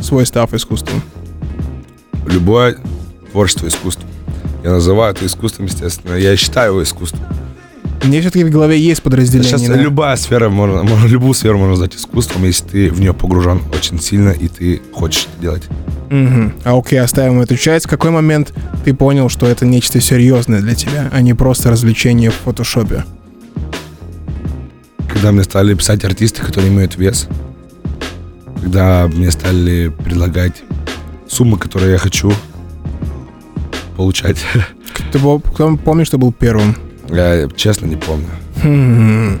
свой 0.00 0.24
став 0.24 0.54
искусством? 0.54 1.02
Любое 2.26 2.76
творчество 3.32 3.66
искусство. 3.66 4.08
Я 4.62 4.70
называю 4.70 5.14
это 5.14 5.26
искусством, 5.26 5.66
естественно. 5.66 6.14
Я 6.14 6.36
считаю 6.36 6.72
его 6.72 6.82
искусством. 6.82 7.24
Мне 8.04 8.20
все-таки 8.20 8.44
в 8.44 8.50
голове 8.50 8.78
есть 8.80 9.02
подразделение. 9.02 9.48
Сейчас 9.50 9.62
да? 9.62 9.76
любая 9.76 10.16
сфера, 10.16 10.48
можно, 10.48 10.82
можно- 10.84 11.06
любую 11.06 11.34
сферу 11.34 11.58
можно 11.58 11.70
назвать 11.72 11.94
искусством, 11.96 12.44
если 12.44 12.64
ты 12.66 12.90
в 12.90 13.00
нее 13.00 13.12
погружен 13.12 13.60
очень 13.74 14.00
сильно 14.00 14.30
и 14.30 14.48
ты 14.48 14.80
хочешь 14.92 15.28
это 15.32 15.42
делать. 15.42 15.62
Мгм. 16.10 16.54
А 16.64 16.76
окей, 16.76 17.00
оставим 17.00 17.40
эту 17.40 17.56
часть. 17.56 17.86
В 17.86 17.88
какой 17.88 18.10
момент 18.10 18.52
ты 18.84 18.94
понял, 18.94 19.28
что 19.28 19.46
это 19.46 19.64
нечто 19.66 20.00
серьезное 20.00 20.60
для 20.60 20.74
тебя, 20.74 21.08
а 21.12 21.20
не 21.20 21.34
просто 21.34 21.70
развлечение 21.70 22.30
в 22.30 22.34
фотошопе? 22.34 23.04
Когда 25.12 25.32
мне 25.32 25.44
стали 25.44 25.74
писать 25.74 26.04
артисты, 26.04 26.42
которые 26.42 26.72
имеют 26.72 26.96
вес, 26.96 27.28
когда 28.62 29.06
мне 29.08 29.30
стали 29.30 29.88
предлагать 30.04 30.62
суммы, 31.28 31.58
которые 31.58 31.92
я 31.92 31.98
хочу 31.98 32.32
получать, 33.96 34.38
Ты 35.12 35.18
был- 35.18 35.40
помнишь, 35.40 36.06
что 36.08 36.18
был 36.18 36.32
первым? 36.32 36.76
Я 37.16 37.48
честно 37.56 37.86
не 37.86 37.96
помню. 37.96 38.28
Хм. 38.62 39.38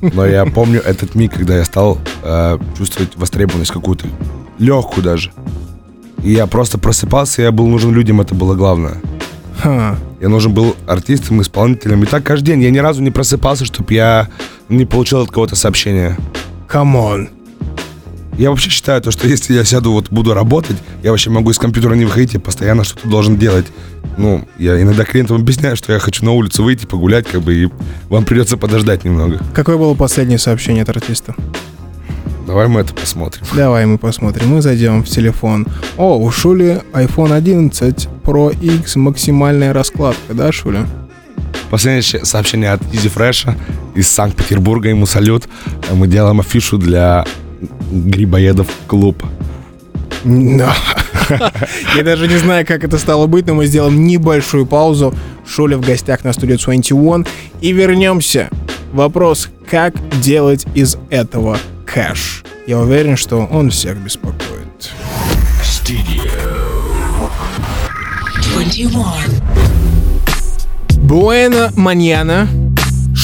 Но 0.00 0.26
я 0.26 0.44
помню 0.46 0.80
этот 0.80 1.14
миг, 1.14 1.32
когда 1.32 1.56
я 1.56 1.64
стал 1.64 1.98
э, 2.22 2.58
чувствовать 2.76 3.16
востребованность 3.16 3.72
какую-то, 3.72 4.06
легкую 4.58 5.04
даже. 5.04 5.30
И 6.22 6.32
я 6.32 6.46
просто 6.46 6.78
просыпался, 6.78 7.42
я 7.42 7.52
был 7.52 7.66
нужен 7.66 7.92
людям, 7.92 8.20
это 8.20 8.34
было 8.34 8.54
главное. 8.54 9.00
Ха. 9.58 9.96
Я 10.20 10.28
нужен 10.28 10.52
был 10.52 10.76
артистам, 10.86 11.40
исполнителям. 11.40 12.02
И 12.02 12.06
так 12.06 12.24
каждый 12.24 12.46
день. 12.46 12.62
Я 12.62 12.70
ни 12.70 12.78
разу 12.78 13.02
не 13.02 13.10
просыпался, 13.10 13.64
чтобы 13.64 13.94
я 13.94 14.28
не 14.68 14.84
получил 14.84 15.20
от 15.20 15.30
кого-то 15.30 15.56
сообщения. 15.56 16.16
On. 16.68 17.28
Я 18.38 18.50
вообще 18.50 18.68
считаю, 18.68 19.00
то, 19.00 19.10
что 19.10 19.26
если 19.26 19.54
я 19.54 19.64
сяду, 19.64 19.92
вот 19.92 20.10
буду 20.10 20.34
работать, 20.34 20.76
я 21.02 21.10
вообще 21.10 21.30
могу 21.30 21.50
из 21.50 21.58
компьютера 21.58 21.94
не 21.94 22.04
выходить, 22.04 22.34
я 22.34 22.40
постоянно 22.40 22.84
что-то 22.84 23.08
должен 23.08 23.36
делать. 23.36 23.66
Ну, 24.16 24.46
я 24.58 24.80
иногда 24.80 25.04
клиентам 25.04 25.36
объясняю, 25.36 25.76
что 25.76 25.92
я 25.92 25.98
хочу 25.98 26.24
на 26.24 26.32
улицу 26.32 26.62
выйти, 26.62 26.86
погулять, 26.86 27.26
как 27.26 27.42
бы, 27.42 27.54
и 27.54 27.68
вам 28.08 28.24
придется 28.24 28.56
подождать 28.56 29.04
немного. 29.04 29.40
Какое 29.54 29.76
было 29.76 29.94
последнее 29.94 30.38
сообщение 30.38 30.82
от 30.82 30.88
артиста? 30.88 31.34
Давай 32.46 32.68
мы 32.68 32.80
это 32.80 32.94
посмотрим. 32.94 33.44
Давай 33.54 33.84
мы 33.86 33.98
посмотрим. 33.98 34.48
Мы 34.48 34.62
зайдем 34.62 35.02
в 35.02 35.08
телефон. 35.08 35.66
О, 35.96 36.16
у 36.16 36.30
Шули 36.30 36.80
iPhone 36.92 37.34
11 37.34 38.08
Pro 38.22 38.56
X 38.56 38.96
максимальная 38.96 39.72
раскладка, 39.72 40.32
да, 40.32 40.52
Шуля? 40.52 40.86
Последнее 41.70 42.24
сообщение 42.24 42.70
от 42.70 42.82
Изи 42.94 43.08
Фреша 43.08 43.56
из 43.96 44.08
Санкт-Петербурга. 44.08 44.88
Ему 44.88 45.06
салют. 45.06 45.48
Мы 45.92 46.06
делаем 46.06 46.38
афишу 46.38 46.78
для 46.78 47.26
Грибоедов 47.90 48.68
клуб. 48.86 49.24
Да. 50.24 50.74
Я 51.96 52.02
даже 52.02 52.28
не 52.28 52.36
знаю, 52.36 52.66
как 52.66 52.84
это 52.84 52.98
стало 52.98 53.26
быть, 53.26 53.46
но 53.46 53.54
мы 53.54 53.66
сделаем 53.66 54.04
небольшую 54.04 54.66
паузу. 54.66 55.14
Шуля 55.46 55.76
в 55.76 55.80
гостях 55.80 56.24
на 56.24 56.32
студии 56.32 56.54
21. 56.54 57.26
И 57.60 57.72
вернемся. 57.72 58.48
Вопрос, 58.92 59.48
как 59.70 59.94
делать 60.20 60.66
из 60.74 60.96
этого 61.10 61.58
кэш? 61.84 62.44
Я 62.66 62.78
уверен, 62.78 63.16
что 63.16 63.46
он 63.50 63.70
всех 63.70 63.96
беспокоит. 63.98 64.90
Studio 65.62 66.30
21. 68.54 69.04
Буэна 71.02 71.72
маньяна. 71.76 72.65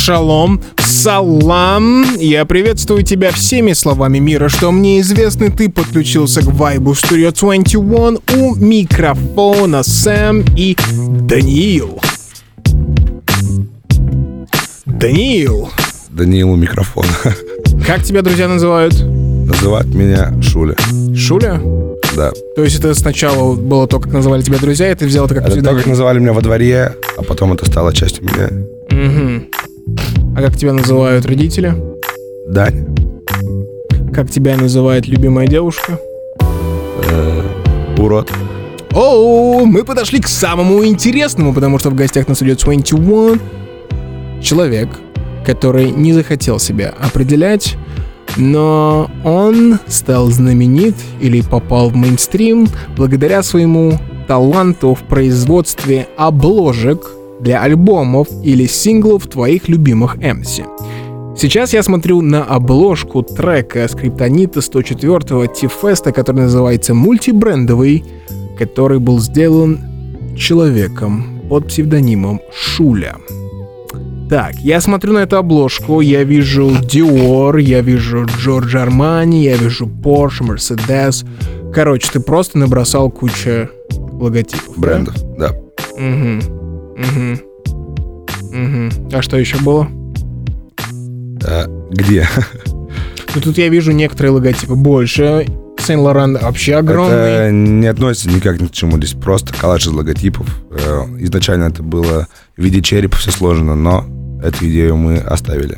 Шалом, 0.04 0.60
салам. 0.80 2.04
Я 2.18 2.44
приветствую 2.44 3.04
тебя 3.04 3.30
всеми 3.30 3.72
словами 3.72 4.18
мира, 4.18 4.48
что 4.48 4.72
мне 4.72 5.00
известны. 5.00 5.48
Ты 5.48 5.70
подключился 5.70 6.40
к 6.40 6.46
Вайбу 6.46 6.90
Studio 6.94 7.30
21 7.30 8.18
у 8.36 8.54
микрофона 8.56 9.84
Сэм 9.84 10.44
и 10.56 10.76
Даниил. 11.20 12.00
Даниил, 14.86 15.70
Даниилу 16.10 16.56
микрофон. 16.56 17.04
как 17.86 18.02
тебя 18.02 18.22
друзья 18.22 18.48
называют? 18.48 19.00
Называют 19.00 19.94
меня 19.94 20.34
Шуля. 20.42 20.74
Шуля? 21.16 21.60
Да. 22.16 22.32
То 22.56 22.64
есть 22.64 22.76
это 22.80 22.92
сначала 22.96 23.54
было 23.54 23.86
то, 23.86 24.00
как 24.00 24.12
называли 24.12 24.42
тебя 24.42 24.58
друзья, 24.58 24.90
и 24.90 24.94
ты 24.96 25.06
взял 25.06 25.26
это 25.26 25.36
как 25.36 25.46
Это 25.46 25.62
то, 25.62 25.76
как 25.76 25.86
называли 25.86 26.18
меня 26.18 26.32
во 26.32 26.40
дворе, 26.40 26.96
а 27.16 27.22
потом 27.22 27.52
это 27.52 27.66
стало 27.66 27.92
частью 27.94 28.24
меня. 28.24 28.48
Мгм. 28.90 29.46
А 30.34 30.40
как 30.40 30.56
тебя 30.56 30.72
называют 30.72 31.26
родители? 31.26 31.74
Даня. 32.48 32.86
Как 34.12 34.30
тебя 34.30 34.56
называет 34.56 35.06
любимая 35.06 35.46
девушка? 35.46 35.98
Урод. 37.98 38.30
Оу, 38.92 39.64
мы 39.64 39.84
подошли 39.84 40.20
к 40.20 40.28
самому 40.28 40.84
интересному, 40.84 41.54
потому 41.54 41.78
что 41.78 41.90
в 41.90 41.94
гостях 41.94 42.28
нас 42.28 42.42
идет 42.42 42.58
21 42.58 43.40
человек, 44.42 44.88
который 45.46 45.90
не 45.90 46.12
захотел 46.12 46.58
себя 46.58 46.94
определять, 47.00 47.76
но 48.36 49.10
он 49.24 49.78
стал 49.86 50.26
знаменит 50.26 50.94
или 51.20 51.40
попал 51.40 51.90
в 51.90 51.96
мейнстрим 51.96 52.66
благодаря 52.96 53.42
своему 53.42 53.98
таланту 54.26 54.94
в 54.94 55.02
производстве 55.04 56.08
обложек 56.16 57.10
для 57.42 57.62
альбомов 57.62 58.28
или 58.42 58.66
синглов 58.66 59.26
твоих 59.26 59.68
любимых 59.68 60.16
MC. 60.16 60.64
Сейчас 61.36 61.72
я 61.72 61.82
смотрю 61.82 62.20
на 62.20 62.44
обложку 62.44 63.22
трека 63.22 63.88
Скриптонита 63.88 64.60
104-го 64.60 65.46
Тифеста, 65.46 66.12
который 66.12 66.42
называется 66.42 66.94
«Мультибрендовый», 66.94 68.04
который 68.58 68.98
был 68.98 69.18
сделан 69.18 69.80
человеком 70.36 71.40
под 71.48 71.68
псевдонимом 71.68 72.40
Шуля. 72.54 73.16
Так, 74.28 74.54
я 74.60 74.80
смотрю 74.80 75.12
на 75.14 75.18
эту 75.18 75.36
обложку, 75.36 76.00
я 76.00 76.24
вижу 76.24 76.70
Dior, 76.70 77.60
я 77.60 77.80
вижу 77.80 78.24
Джордж 78.24 78.76
Армани, 78.76 79.44
я 79.44 79.56
вижу 79.56 79.86
Porsche, 79.86 80.42
Mercedes. 80.42 81.26
Короче, 81.74 82.10
ты 82.12 82.20
просто 82.20 82.58
набросал 82.58 83.10
кучу 83.10 83.68
логотипов. 84.12 84.74
да? 84.76 84.80
Брендов. 84.80 85.14
Да. 85.38 85.50
Мгм. 85.98 86.61
Мгм. 87.02 87.40
Мгм. 88.52 89.08
А 89.12 89.22
что 89.22 89.36
еще 89.38 89.58
было? 89.58 89.88
А, 91.44 91.66
где? 91.90 92.28
Ну 93.34 93.40
тут 93.40 93.56
я 93.58 93.68
вижу 93.68 93.92
некоторые 93.92 94.32
логотипы 94.32 94.74
больше. 94.74 95.46
Сен-Лоран 95.78 96.36
вообще 96.40 96.76
огромный. 96.76 97.16
Это 97.16 97.50
не 97.50 97.86
относится 97.86 98.28
никак 98.28 98.60
ни 98.60 98.66
к 98.66 98.72
чему. 98.72 98.98
Здесь 98.98 99.14
просто 99.14 99.52
коллаж 99.54 99.86
из 99.86 99.90
логотипов. 99.92 100.46
Э, 100.70 101.02
Изначально 101.18 101.64
это 101.64 101.82
было 101.82 102.28
в 102.56 102.62
виде 102.62 102.80
черепа 102.82 103.16
все 103.16 103.30
сложено, 103.32 103.74
но 103.74 104.04
эту 104.44 104.68
идею 104.68 104.96
мы 104.96 105.16
оставили. 105.16 105.76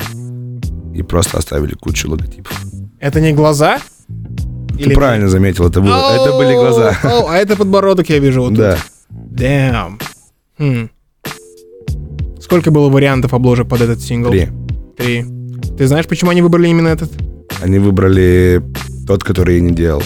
И 0.95 1.03
просто 1.03 1.39
оставили 1.39 1.75
кучу 1.75 2.11
логотипов. 2.11 2.61
Это 3.01 3.21
не 3.21 3.33
глаза? 3.33 3.79
Ты 4.77 4.91
правильно 4.91 5.29
заметил, 5.29 5.67
это, 5.69 5.81
было, 5.81 6.13
это 6.21 6.37
были 6.37 6.55
глаза. 6.55 6.97
А 7.03 7.37
это 7.37 7.57
подбородок 7.57 8.09
я 8.11 8.19
вижу 8.19 8.43
вот 8.43 8.51
тут. 8.51 8.59
Да. 8.59 8.79
Damn. 9.11 10.03
Хм. 10.59 10.89
Сколько 12.55 12.71
было 12.71 12.89
вариантов 12.89 13.35
обложек 13.35 13.69
под 13.69 13.81
этот 13.81 14.01
сингл? 14.01 14.31
Три. 14.31 14.47
Три. 14.97 15.25
Ты 15.77 15.89
знаешь, 15.89 16.07
почему 16.07 16.31
они 16.31 16.41
выбрали 16.41 16.69
именно 16.69 16.87
этот? 16.87 17.11
Они 17.61 17.81
выбрали 17.81 18.63
тот, 19.09 19.25
который 19.25 19.57
я 19.57 19.61
не 19.61 19.73
делал. 19.73 20.05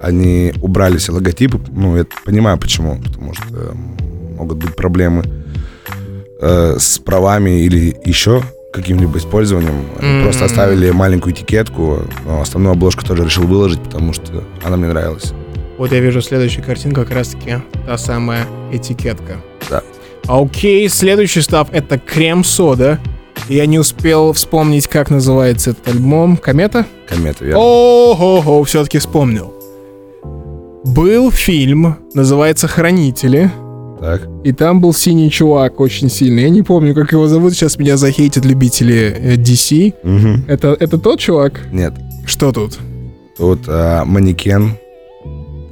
Они 0.00 0.52
убрали 0.60 0.96
все 0.96 1.12
логотипы. 1.12 1.60
Ну, 1.70 1.96
я 1.96 2.06
понимаю 2.24 2.58
почему. 2.58 3.00
Потому 3.00 3.34
что 3.34 3.44
э, 3.52 3.72
могут 4.36 4.58
быть 4.58 4.74
проблемы 4.74 5.22
э, 6.40 6.76
с 6.76 6.98
правами 6.98 7.60
или 7.60 7.96
еще 8.04 8.42
каким-либо 8.72 9.16
использованием. 9.18 9.84
М. 10.00 10.24
Просто 10.24 10.46
оставили 10.46 10.90
маленькую 10.90 11.34
этикетку. 11.34 12.00
Но 12.26 12.40
основную 12.40 12.72
обложку 12.72 13.06
тоже 13.06 13.26
решил 13.26 13.44
выложить, 13.44 13.80
потому 13.80 14.12
что 14.12 14.42
она 14.64 14.76
мне 14.76 14.88
нравилась. 14.88 15.34
Вот 15.78 15.92
я 15.92 16.00
вижу 16.00 16.20
следующую 16.20 16.64
картинку, 16.64 17.02
как 17.02 17.12
раз 17.12 17.28
таки 17.28 17.58
та 17.86 17.96
самая 17.96 18.44
этикетка. 18.72 19.36
Да. 19.70 19.84
Окей, 20.30 20.88
следующий 20.88 21.40
став 21.40 21.68
это 21.72 21.98
крем-сода. 21.98 23.00
Я 23.48 23.66
не 23.66 23.80
успел 23.80 24.32
вспомнить, 24.32 24.86
как 24.86 25.10
называется 25.10 25.70
этот 25.70 25.88
альбом. 25.88 26.36
Комета? 26.36 26.86
Комета, 27.08 27.44
верно? 27.44 27.60
Ого-го, 27.60 28.62
все-таки 28.62 28.98
вспомнил. 28.98 29.52
Был 30.84 31.32
фильм, 31.32 31.96
называется 32.14 32.68
«Хранители», 32.68 33.50
Так. 34.00 34.22
и 34.44 34.52
там 34.52 34.80
был 34.80 34.94
синий 34.94 35.30
чувак 35.30 35.80
очень 35.80 36.08
сильный. 36.08 36.44
Я 36.44 36.48
не 36.48 36.62
помню, 36.62 36.94
как 36.94 37.10
его 37.12 37.26
зовут, 37.26 37.54
сейчас 37.54 37.76
меня 37.76 37.96
захейтят 37.96 38.44
любители 38.44 39.12
э, 39.14 39.34
DC. 39.34 39.94
Мгм. 40.04 40.44
Это, 40.46 40.76
это 40.78 40.96
тот 40.96 41.18
чувак? 41.18 41.60
Нет. 41.72 41.94
Что 42.24 42.52
тут? 42.52 42.78
Тут 43.36 43.62
а, 43.66 44.04
манекен 44.04 44.76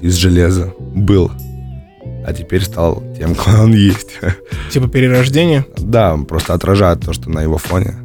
из 0.03 0.15
железа 0.17 0.75
был. 0.79 1.31
А 2.27 2.33
теперь 2.33 2.63
стал 2.63 3.03
тем, 3.17 3.35
кто 3.37 3.63
он 3.63 3.73
есть. 3.73 4.19
Типа 4.71 4.89
перерождение? 4.89 5.67
Да, 5.77 6.15
он 6.15 6.27
просто 6.27 6.55
отражает 6.55 7.01
то, 7.01 7.13
что 7.13 7.31
на 7.31 7.41
его 7.41 7.59
фоне. 7.59 7.97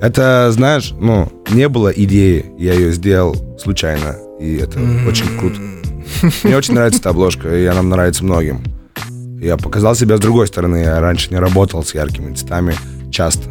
Это, 0.00 0.50
знаешь, 0.50 0.94
ну, 0.98 1.30
не 1.50 1.68
было 1.68 1.88
идеи, 1.88 2.46
я 2.58 2.72
ее 2.72 2.90
сделал 2.92 3.36
случайно, 3.58 4.16
и 4.40 4.56
это 4.56 4.78
очень 5.06 5.26
круто. 5.38 5.60
Мне 6.42 6.56
очень 6.56 6.74
нравится 6.74 7.00
эта 7.00 7.10
обложка, 7.10 7.54
и 7.54 7.66
она 7.66 7.82
нравится 7.82 8.24
многим. 8.24 8.62
Я 9.40 9.56
показал 9.56 9.94
себя 9.94 10.16
с 10.16 10.20
другой 10.20 10.46
стороны, 10.46 10.78
я 10.78 11.00
раньше 11.00 11.30
не 11.30 11.38
работал 11.38 11.84
с 11.84 11.94
яркими 11.94 12.34
цветами 12.34 12.74
часто. 13.10 13.48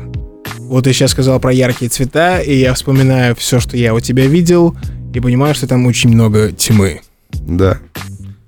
Вот 0.57 0.83
ты 0.83 0.93
сейчас 0.93 1.11
сказал 1.11 1.39
про 1.39 1.51
яркие 1.51 1.89
цвета, 1.89 2.39
и 2.39 2.55
я 2.55 2.73
вспоминаю 2.73 3.35
все, 3.35 3.59
что 3.59 3.75
я 3.75 3.93
у 3.93 3.99
тебя 3.99 4.27
видел, 4.27 4.75
и 5.13 5.19
понимаю, 5.19 5.55
что 5.55 5.67
там 5.67 5.85
очень 5.87 6.11
много 6.11 6.51
тьмы. 6.51 7.01
Да. 7.31 7.79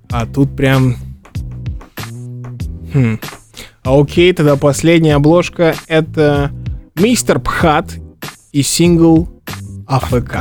А 0.10 0.26
тут 0.26 0.56
прям... 0.56 0.98
Хм. 2.94 3.20
А 3.84 4.00
окей, 4.00 4.32
тогда 4.34 4.56
последняя 4.56 5.16
обложка— 5.16 5.76
это 5.88 6.52
Мистер 6.96 7.40
Пхат 7.40 7.92
и 8.52 8.62
сингл 8.62 9.30
АФК. 9.88 10.36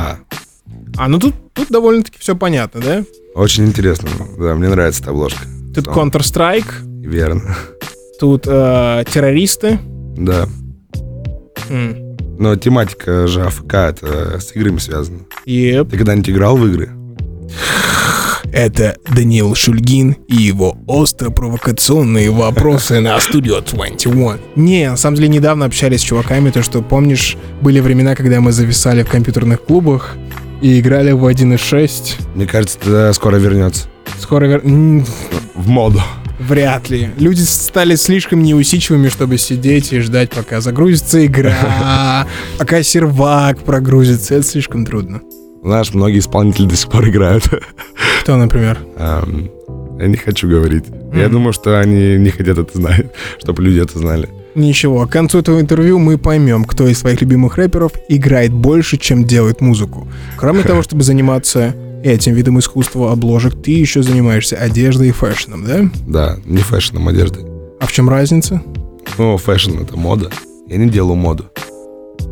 А, 0.96 1.08
ну 1.08 1.18
тут, 1.18 1.34
тут 1.54 1.68
довольно-таки 1.68 2.18
все 2.18 2.36
понятно, 2.36 2.80
да? 2.80 3.04
Очень 3.34 3.66
интересно. 3.66 4.08
Да, 4.38 4.54
мне 4.54 4.68
нравится 4.68 5.02
эта 5.02 5.10
обложка. 5.10 5.40
Тут 5.74 5.84
Сон. 5.86 6.10
Counter-Strike, 6.10 7.06
Верно. 7.06 7.56
тут 8.18 8.44
э, 8.46 9.04
террористы. 9.10 9.78
Да. 10.16 10.48
М. 11.70 12.16
Но 12.38 12.56
тематика 12.56 13.26
же 13.26 13.42
АФК, 13.42 13.74
это 13.74 14.40
с 14.40 14.54
играми 14.56 14.78
связано. 14.78 15.20
Еп. 15.46 15.90
Ты 15.90 15.96
когда-нибудь 15.98 16.30
играл 16.30 16.56
в 16.56 16.66
игры? 16.66 16.90
Это 18.52 18.96
Даниил 19.14 19.54
Шульгин 19.54 20.16
и 20.28 20.36
его 20.36 20.76
остро-провокационные 20.86 22.30
вопросы 22.30 23.00
на 23.00 23.16
Studio 23.18 23.64
21. 23.64 24.38
Не, 24.56 24.90
на 24.90 24.96
самом 24.96 25.16
деле 25.16 25.28
недавно 25.28 25.66
общались 25.66 26.00
с 26.00 26.04
чуваками, 26.04 26.50
то 26.50 26.62
что, 26.62 26.82
помнишь, 26.82 27.36
были 27.60 27.80
времена, 27.80 28.14
когда 28.14 28.40
мы 28.40 28.52
зависали 28.52 29.02
в 29.02 29.08
компьютерных 29.08 29.62
клубах 29.62 30.16
и 30.60 30.80
играли 30.80 31.12
в 31.12 31.24
1.6. 31.24 32.34
Мне 32.34 32.46
кажется, 32.46 32.78
это 32.80 33.12
скоро 33.12 33.36
вернется. 33.36 33.88
Скоро 34.18 34.46
вер... 34.46 34.60
В 35.54 35.68
моду. 35.68 36.02
Вряд 36.38 36.88
ли. 36.88 37.10
Люди 37.18 37.42
стали 37.42 37.96
слишком 37.96 38.42
неусидчивыми, 38.42 39.08
чтобы 39.08 39.36
сидеть 39.36 39.92
и 39.92 40.00
ждать, 40.00 40.30
пока 40.30 40.62
загрузится 40.62 41.24
игра, 41.26 42.26
пока 42.58 42.82
сервак 42.82 43.58
прогрузится. 43.58 44.36
Это 44.36 44.44
слишком 44.44 44.86
трудно. 44.86 45.20
Знаешь, 45.62 45.92
многие 45.94 46.18
исполнители 46.20 46.66
до 46.66 46.76
сих 46.76 46.88
пор 46.90 47.08
играют. 47.08 47.44
Кто, 48.22 48.36
например? 48.36 48.78
Эм, 48.96 49.50
Я 49.98 50.06
не 50.06 50.16
хочу 50.16 50.48
говорить. 50.48 50.84
Я 51.14 51.28
думаю, 51.28 51.52
что 51.52 51.78
они 51.78 52.16
не 52.16 52.30
хотят 52.30 52.56
это 52.58 52.76
знать, 52.78 53.06
чтобы 53.38 53.62
люди 53.62 53.80
это 53.80 53.98
знали. 53.98 54.28
Ничего, 54.54 55.06
к 55.06 55.10
концу 55.10 55.38
этого 55.38 55.60
интервью 55.60 55.98
мы 55.98 56.18
поймем, 56.18 56.64
кто 56.64 56.86
из 56.88 56.98
своих 56.98 57.20
любимых 57.20 57.56
рэперов 57.56 57.92
играет 58.08 58.52
больше, 58.52 58.96
чем 58.96 59.24
делает 59.24 59.60
музыку. 59.60 60.08
Кроме 60.36 60.62
того, 60.62 60.82
чтобы 60.82 61.02
заниматься 61.02 61.74
этим 62.02 62.32
видом 62.34 62.58
искусства 62.58 63.12
обложек, 63.12 63.60
ты 63.62 63.72
еще 63.72 64.02
занимаешься 64.02 64.56
одеждой 64.56 65.08
и 65.08 65.12
фэшном, 65.12 65.64
да? 65.66 65.90
Да, 66.08 66.36
не 66.46 66.58
фэшном 66.62 67.06
одежды. 67.08 67.40
А 67.80 67.86
в 67.86 67.92
чем 67.92 68.08
разница? 68.08 68.60
Ну, 69.18 69.36
fashion — 69.36 69.80
это 69.82 69.96
мода. 69.96 70.30
Я 70.66 70.78
не 70.78 70.88
делаю 70.88 71.16
моду. 71.16 71.46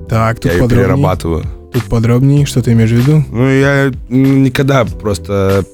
Так, 0.08 0.36
тут 0.36 0.46
Я 0.46 0.52
ее 0.52 0.62
подробнее. 0.62 0.86
перерабатываю. 0.86 1.44
Тут 1.72 1.84
подробнее, 1.84 2.46
что 2.46 2.62
ты 2.62 2.72
имеешь 2.72 2.90
в 2.90 2.94
виду? 2.94 3.24
Ну, 3.30 3.48
я 3.48 3.92
никогда 4.08 4.84
просто 4.84 5.64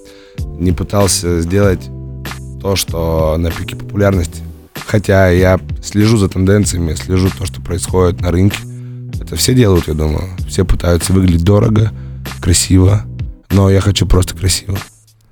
не 0.58 0.72
пытался 0.72 1.40
сделать 1.40 1.88
то, 2.60 2.76
что 2.76 3.36
на 3.38 3.50
пике 3.50 3.76
популярности. 3.76 4.42
Хотя 4.86 5.28
я 5.30 5.60
слежу 5.82 6.16
за 6.16 6.28
тенденциями, 6.28 6.94
слежу 6.94 7.30
то, 7.36 7.46
что 7.46 7.60
происходит 7.60 8.20
на 8.20 8.30
рынке. 8.30 8.58
Это 9.20 9.36
все 9.36 9.54
делают, 9.54 9.86
я 9.88 9.94
думаю. 9.94 10.30
Все 10.48 10.64
пытаются 10.64 11.12
выглядеть 11.12 11.44
дорого, 11.44 11.92
красиво. 12.40 13.04
Но 13.50 13.70
я 13.70 13.80
хочу 13.80 14.06
просто 14.06 14.36
красиво. 14.36 14.76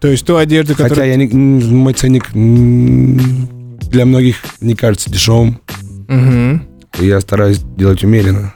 То 0.01 0.09
есть 0.09 0.25
ту 0.27 0.37
одежду, 0.37 0.75
Хотя 0.75 0.89
которую... 0.89 1.11
я 1.11 1.17
не, 1.17 1.27
мой 1.27 1.93
ценник 1.95 2.31
для 2.33 4.07
многих 4.07 4.37
не 4.61 4.75
кажется 4.75 5.11
дешевым. 5.11 5.61
Мгм. 6.09 6.67
И 7.01 7.07
я 7.07 7.21
стараюсь 7.21 7.59
делать 7.77 8.03
умеренно. 8.05 8.55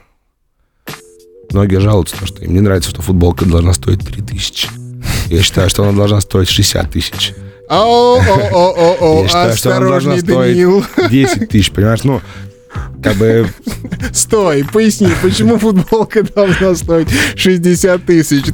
Многие 1.51 1.81
жалуются, 1.81 2.17
что 2.27 2.45
им 2.45 2.55
не 2.55 2.61
нравится, 2.61 2.91
что 2.91 3.03
футболка 3.03 3.45
должна 3.45 3.73
стоить 3.73 4.01
3000. 4.01 4.69
Я 5.29 5.43
считаю, 5.43 5.71
что 5.71 5.85
она 5.85 5.93
должна 5.97 6.21
стоить 6.21 6.49
60 6.49 6.91
тысяч. 6.91 7.35
Я 9.23 9.29
считаю, 9.29 9.57
что 9.57 9.77
она 9.77 9.89
должна 9.89 10.19
стоить 10.19 10.27
Даниил. 10.57 10.85
10 11.11 11.49
тысяч, 11.49 11.71
понимаешь? 11.73 12.05
Ну, 12.05 12.21
как 13.03 13.17
бы, 13.17 13.49
Стой, 14.13 14.65
поясни, 14.73 15.09
почему 15.23 15.59
футболка 15.59 16.23
должна 16.23 16.75
стоить 16.75 17.09
60 17.37 18.05
тысяч? 18.05 18.45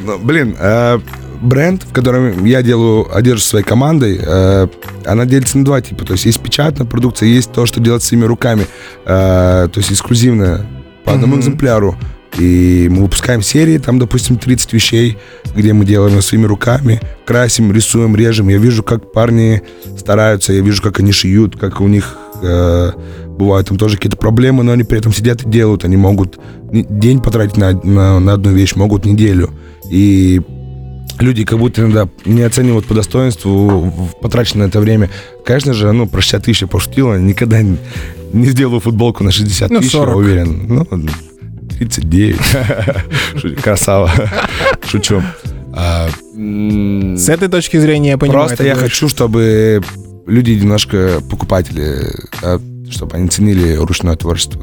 Ну, 0.00 0.18
блин, 0.18 0.56
э, 0.58 0.98
бренд, 1.40 1.82
в 1.84 1.92
котором 1.92 2.44
я 2.44 2.62
делаю 2.62 3.06
одежду 3.14 3.40
своей 3.42 3.64
командой, 3.64 4.18
э, 4.20 4.66
она 5.04 5.24
делится 5.24 5.58
на 5.58 5.64
два 5.64 5.80
типа. 5.80 6.04
То 6.04 6.12
есть 6.12 6.24
есть 6.26 6.40
печатная 6.40 6.86
продукция, 6.86 7.28
есть 7.28 7.52
то, 7.52 7.66
что 7.66 7.80
делать 7.80 8.02
своими 8.02 8.24
руками. 8.24 8.66
Э, 9.04 9.68
то 9.72 9.78
есть 9.78 9.92
эксклюзивная 9.92 10.66
по 11.04 11.12
одному 11.12 11.34
Мгм. 11.34 11.42
экземпляру. 11.42 11.96
И 12.38 12.88
мы 12.90 13.02
выпускаем 13.02 13.40
серии, 13.40 13.78
там, 13.78 13.98
допустим, 13.98 14.36
30 14.36 14.72
вещей, 14.74 15.16
где 15.54 15.72
мы 15.72 15.86
делаем 15.86 16.20
своими 16.20 16.44
руками, 16.44 17.00
красим, 17.24 17.72
рисуем, 17.72 18.14
режем. 18.14 18.48
Я 18.48 18.58
вижу, 18.58 18.82
как 18.82 19.12
парни 19.12 19.62
стараются, 19.98 20.52
я 20.52 20.60
вижу, 20.60 20.82
как 20.82 21.00
они 21.00 21.12
шьют, 21.12 21.56
как 21.56 21.80
у 21.80 21.88
них 21.88 22.18
э, 22.42 22.90
бывают 23.38 23.68
там 23.68 23.78
тоже 23.78 23.96
какие-то 23.96 24.18
проблемы, 24.18 24.64
но 24.64 24.72
они 24.72 24.84
при 24.84 24.98
этом 24.98 25.14
сидят 25.14 25.42
и 25.44 25.48
делают. 25.48 25.84
Они 25.86 25.96
могут 25.96 26.38
день 26.70 27.22
потратить 27.22 27.56
на, 27.56 27.72
на, 27.72 28.20
на 28.20 28.32
одну 28.34 28.50
вещь, 28.52 28.74
могут 28.74 29.06
неделю. 29.06 29.50
И 29.90 30.42
люди 31.18 31.44
как 31.44 31.58
будто 31.58 31.82
иногда 31.82 32.08
не 32.24 32.42
оценивают 32.42 32.86
по 32.86 32.94
достоинству 32.94 33.92
потраченное 34.20 34.68
это 34.68 34.80
время. 34.80 35.10
Конечно 35.44 35.72
же, 35.74 35.90
ну, 35.92 36.06
про 36.06 36.20
60 36.20 36.44
тысяч 36.44 36.62
я 36.62 36.68
пошутил, 36.68 37.12
я 37.12 37.18
никогда 37.20 37.62
не, 37.62 37.76
не 38.32 38.46
сделаю 38.46 38.80
футболку 38.80 39.24
на 39.24 39.30
60 39.30 39.70
Ну, 39.70 39.78
тысяч, 39.80 39.94
я 39.94 40.00
40. 40.00 40.16
уверен. 40.16 40.62
Ну, 40.68 40.86
39. 41.78 42.36
Шу- 43.36 43.56
Красава. 43.62 44.10
Шучу. 44.86 45.22
А, 45.72 46.08
С 46.34 47.28
этой 47.28 47.48
точки 47.48 47.76
зрения 47.78 48.10
я 48.10 48.18
понимаю. 48.18 48.46
Просто 48.46 48.64
я 48.64 48.74
хочу, 48.74 49.08
чтобы 49.08 49.82
люди 50.26 50.52
немножко, 50.52 51.20
покупатели, 51.30 52.12
чтобы 52.90 53.16
они 53.16 53.28
ценили 53.28 53.74
ручное 53.74 54.16
творчество 54.16 54.62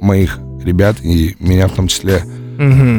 моих 0.00 0.38
ребят 0.64 0.96
и 1.02 1.36
меня 1.38 1.68
в 1.68 1.72
том 1.72 1.88
числе. 1.88 2.22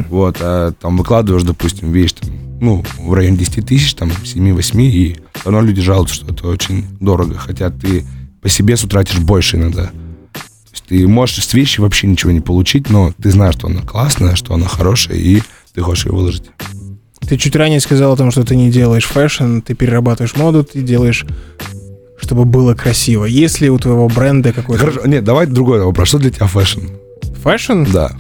Вот, 0.09 0.37
а 0.41 0.73
там 0.81 0.97
выкладываешь, 0.97 1.43
допустим, 1.43 1.91
вещь, 1.91 2.13
там, 2.13 2.29
ну, 2.61 2.83
в 2.97 3.13
районе 3.13 3.37
10 3.37 3.65
тысяч, 3.65 3.93
там, 3.93 4.09
7-8, 4.09 4.81
и 4.81 5.17
все 5.33 5.51
равно 5.51 5.67
люди 5.67 5.81
жалуются, 5.81 6.15
что 6.15 6.33
это 6.33 6.47
очень 6.47 6.85
дорого, 6.99 7.35
хотя 7.37 7.69
ты 7.69 8.05
по 8.41 8.49
себе 8.49 8.75
тратишь 8.75 9.19
больше 9.19 9.57
иногда. 9.57 9.85
То 9.85 10.71
есть 10.71 10.83
ты 10.87 11.07
можешь 11.07 11.45
с 11.45 11.53
вещи 11.53 11.79
вообще 11.79 12.07
ничего 12.07 12.31
не 12.31 12.41
получить, 12.41 12.89
но 12.89 13.13
ты 13.21 13.31
знаешь, 13.31 13.55
что 13.55 13.67
она 13.67 13.81
классная, 13.81 14.35
что 14.35 14.53
она 14.53 14.67
хорошая, 14.67 15.17
и 15.17 15.41
ты 15.73 15.81
хочешь 15.81 16.05
ее 16.05 16.11
выложить. 16.13 16.45
Ты 17.27 17.37
чуть 17.37 17.55
ранее 17.55 17.79
сказал 17.79 18.13
о 18.13 18.17
том, 18.17 18.31
что 18.31 18.43
ты 18.43 18.55
не 18.55 18.69
делаешь 18.69 19.05
fashion, 19.05 19.59
ты 19.59 19.75
перерабатываешь 19.75 20.35
моду, 20.35 20.63
ты 20.63 20.81
делаешь, 20.81 21.25
чтобы 22.21 22.45
было 22.45 22.75
красиво. 22.75 23.25
Есть 23.25 23.61
ли 23.61 23.69
у 23.69 23.77
твоего 23.77 24.09
бренда 24.09 24.51
какой-то 24.51 24.79
Хорошо, 24.79 25.07
нет, 25.07 25.23
давай 25.23 25.47
другой 25.47 25.83
вопрос. 25.83 26.09
Что 26.09 26.19
для 26.19 26.31
тебя 26.31 26.47
fashion? 26.47 26.81
fashion? 27.43 27.83
Да. 27.91 28.11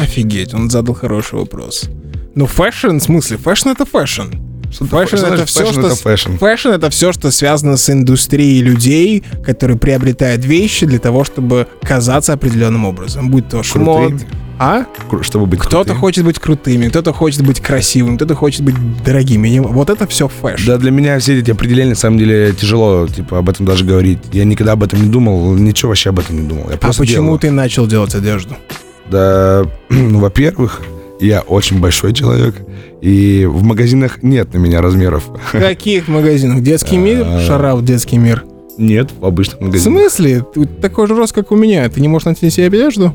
Офигеть, 0.00 0.54
он 0.54 0.70
задал 0.70 0.94
хороший 0.94 1.38
вопрос. 1.38 1.88
Ну, 2.34 2.46
fashion, 2.46 2.98
в 2.98 3.00
смысле, 3.00 3.36
fashion 3.36 3.70
это 3.70 3.84
fashion. 3.84 4.22
Что 4.70 4.84
Fashion 4.84 5.16
это 5.16 5.46
все, 5.46 5.64
fashion 5.64 5.72
что... 5.72 5.86
это 5.86 5.96
fashion. 5.96 6.32
Fashion 6.36 6.68
это 6.68 6.90
все, 6.90 7.12
что 7.12 7.30
связано 7.30 7.76
с 7.76 7.88
индустрией 7.88 8.60
людей, 8.60 9.24
которые 9.42 9.78
приобретают 9.78 10.44
вещи 10.44 10.84
для 10.84 10.98
того, 10.98 11.24
чтобы 11.24 11.66
казаться 11.82 12.34
определенным 12.34 12.84
образом. 12.84 13.30
Будь 13.30 13.48
то 13.48 13.62
шмот. 13.62 14.10
Крутыми. 14.10 14.30
А? 14.58 14.84
Чтобы 15.22 15.46
быть 15.46 15.60
Кто-то 15.60 15.94
хочет 15.94 16.24
быть 16.24 16.38
крутыми, 16.40 16.88
кто-то 16.88 17.12
хочет 17.12 17.46
быть 17.46 17.60
красивым, 17.60 18.16
кто-то 18.16 18.34
хочет 18.34 18.62
быть 18.62 18.74
дорогими. 19.04 19.60
Вот 19.60 19.88
это 19.88 20.06
все 20.08 20.28
fashion. 20.28 20.66
Да, 20.66 20.78
для 20.78 20.90
меня 20.90 21.18
все 21.20 21.38
эти 21.38 21.52
определения, 21.52 21.90
на 21.90 21.96
самом 21.96 22.18
деле, 22.18 22.52
тяжело, 22.52 23.06
типа, 23.06 23.38
об 23.38 23.48
этом 23.48 23.66
даже 23.66 23.84
говорить. 23.84 24.18
Я 24.32 24.44
никогда 24.44 24.72
об 24.72 24.82
этом 24.82 25.00
не 25.00 25.08
думал, 25.08 25.54
ничего 25.54 25.90
вообще 25.90 26.10
об 26.10 26.18
этом 26.18 26.42
не 26.42 26.48
думал. 26.48 26.70
Я 26.70 26.74
а 26.74 26.92
почему 26.92 27.04
делаю. 27.04 27.38
ты 27.38 27.50
начал 27.52 27.86
делать 27.86 28.14
одежду? 28.14 28.56
Да, 29.10 29.64
ну, 29.90 30.18
во-первых, 30.20 30.82
я 31.20 31.40
очень 31.40 31.80
большой 31.80 32.12
человек, 32.12 32.54
и 33.00 33.46
в 33.46 33.62
магазинах 33.62 34.22
нет 34.22 34.52
на 34.54 34.58
меня 34.58 34.80
размеров. 34.82 35.24
В 35.28 35.52
каких 35.58 36.08
магазинах? 36.08 36.62
Детский 36.62 36.96
мир? 36.96 37.24
А. 37.26 37.40
Шарав, 37.40 37.84
детский 37.84 38.18
мир. 38.18 38.44
Нет, 38.76 39.10
в 39.18 39.24
обычных 39.24 39.58
В 39.58 39.64
магазинах. 39.64 40.00
смысле? 40.00 40.44
Ты 40.54 40.64
такой 40.66 41.06
же 41.08 41.16
рост, 41.16 41.32
как 41.34 41.50
у 41.50 41.56
меня. 41.56 41.88
Ты 41.88 42.00
не 42.00 42.06
можешь 42.08 42.26
найти 42.26 42.48
себе 42.50 42.66
одежду? 42.66 43.12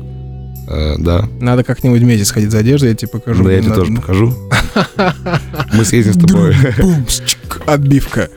Э, 0.68 0.94
Да, 0.98 1.26
Надо 1.40 1.64
как-нибудь 1.64 2.00
вместе 2.02 2.24
сходить 2.26 2.50
за 2.50 2.58
одеждой, 2.58 2.90
я 2.90 2.94
тебе 2.94 3.08
покажу. 3.08 3.44
да, 3.44 3.52
я 3.52 3.60
тебе 3.60 3.70
Надо- 3.70 3.80
тоже 3.82 3.94
покажу. 3.94 4.34
Мы 5.72 5.84
съездим 5.84 6.12
с 6.14 6.26
тобой. 6.26 6.54
Бум, 6.80 7.06
счик, 7.08 7.62
отбивка. 7.66 8.28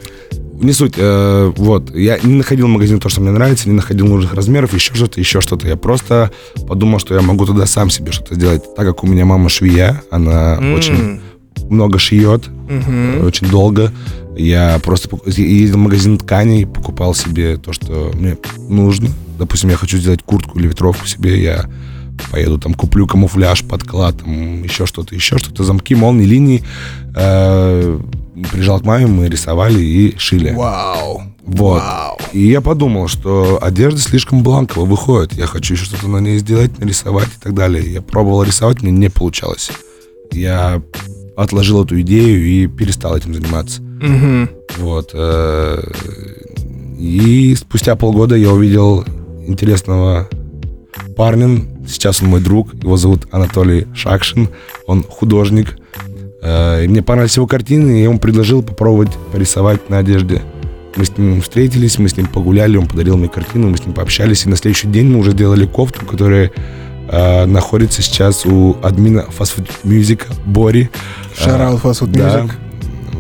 Не 0.60 0.74
суть. 0.74 0.96
э, 0.98 1.54
вот. 1.56 1.96
Я 1.96 2.18
не 2.20 2.34
находил 2.34 2.68
в 2.68 2.70
магазине 2.70 3.00
то, 3.00 3.10
что 3.10 3.22
мне 3.22 3.32
нравится, 3.32 3.70
не 3.70 3.76
находил 3.76 4.08
нужных 4.08 4.34
размеров, 4.34 4.74
еще 4.74 4.94
что-то, 4.96 5.20
еще 5.20 5.42
что-то. 5.42 5.68
Я 5.68 5.76
просто 5.76 6.32
подумал, 6.68 7.00
что 7.00 7.14
я 7.16 7.22
могу 7.22 7.46
туда 7.46 7.66
сам 7.66 7.90
себе 7.90 8.12
что-то 8.12 8.36
сделать. 8.36 8.64
Так 8.76 8.86
как 8.86 9.04
у 9.04 9.08
меня 9.08 9.26
мама 9.26 9.50
швея, 9.50 10.02
она 10.10 10.58
очень 10.76 11.20
много 11.70 12.00
шьет, 12.00 12.46
э, 12.70 13.24
очень 13.24 13.48
долго. 13.50 13.92
Я 14.36 14.80
просто 14.84 15.10
ездил 15.26 15.78
в 15.78 15.82
магазин 15.82 16.18
тканей, 16.18 16.66
покупал 16.66 17.14
себе 17.16 17.58
то, 17.58 17.74
что 17.74 18.12
мне 18.14 18.38
нужно. 18.70 19.10
Допустим, 19.38 19.70
я 19.70 19.78
хочу 19.78 19.98
сделать 19.98 20.24
куртку 20.24 20.60
или 20.60 20.68
ветровку 20.68 21.08
себе, 21.08 21.42
я 21.42 21.66
поеду 22.32 22.58
там 22.58 22.74
куплю 22.74 23.08
камуфляж, 23.08 23.64
подклад, 23.64 24.18
там 24.20 24.64
еще 24.64 24.86
что-то, 24.86 25.14
еще 25.16 25.38
что-то, 25.38 25.64
замки, 25.64 25.96
молнии, 25.96 26.26
линии. 26.26 26.64
Э, 27.16 28.00
Приезжал 28.52 28.80
к 28.80 28.86
маме, 28.86 29.08
мы 29.08 29.28
рисовали 29.30 29.80
и 29.82 30.18
шили. 30.18 30.52
Вау. 30.52 31.24
Вот. 31.44 31.82
Вау. 31.82 32.18
И 32.34 32.40
я 32.48 32.62
подумал, 32.62 33.08
что 33.08 33.58
одежда 33.62 34.00
слишком 34.00 34.44
бланково 34.44 34.86
выходит. 34.86 35.34
Я 35.34 35.48
хочу 35.48 35.74
еще 35.74 35.86
что-то 35.86 36.08
на 36.08 36.18
ней 36.18 36.38
сделать, 36.40 36.78
нарисовать 36.80 37.28
и 37.30 37.42
так 37.42 37.54
далее. 37.54 37.92
Я 37.92 38.02
пробовал 38.02 38.44
рисовать, 38.44 38.82
мне 38.82 38.92
не 38.92 39.10
получалось. 39.10 39.72
Я 40.32 40.82
отложил 41.36 41.84
эту 41.86 42.00
идею 42.02 42.46
и 42.46 42.68
перестал 42.68 43.16
этим 43.16 43.34
заниматься. 43.34 43.82
Мгм. 43.82 44.50
Вот. 44.78 45.12
э, 45.14 45.84
И 47.00 47.56
спустя 47.56 47.96
полгода 47.96 48.36
я 48.36 48.52
увидел 48.52 49.06
интересного 49.48 50.28
парня. 51.16 51.62
Сейчас 51.88 52.22
он 52.22 52.30
мой 52.30 52.42
друг. 52.42 52.74
Его 52.76 52.98
зовут 52.98 53.28
Анатолий 53.32 53.88
Шакшин. 53.96 54.50
Он 54.88 55.04
художник. 55.04 55.78
Э, 56.42 56.84
и 56.84 56.88
Мне 56.88 57.02
понравились 57.02 57.36
его 57.38 57.48
картины, 57.48 57.92
и 57.92 57.98
я 58.00 58.04
ему 58.06 58.20
предложил 58.20 58.64
попробовать 58.64 59.12
порисовать 59.32 59.90
на 59.90 60.00
одежде. 60.00 60.42
Мы 60.96 61.06
с 61.06 61.18
ним 61.18 61.42
встретились, 61.42 62.00
мы 62.00 62.10
с 62.10 62.18
ним 62.18 62.28
погуляли, 62.28 62.78
он 62.78 62.88
подарил 62.88 63.18
мне 63.18 63.28
картину, 63.28 63.70
мы 63.70 63.78
с 63.78 63.86
ним 63.86 63.94
пообщались, 63.94 64.46
и 64.46 64.50
на 64.50 64.56
следующий 64.56 64.88
день 64.88 65.08
мы 65.08 65.20
уже 65.20 65.32
сделали 65.32 65.66
кофту, 65.66 66.06
которая 66.06 66.52
э, 67.10 67.46
находится 67.46 68.02
сейчас 68.02 68.46
у 68.46 68.78
админа 68.82 69.26
Fast 69.38 69.58
Food 69.58 69.70
Music 69.84 70.22
Бори. 70.46 70.90
Shout 71.38 71.60
out 71.60 71.82
Fast 71.82 72.02
Food 72.02 72.12
Да. 72.12 72.42
Music. 72.42 72.52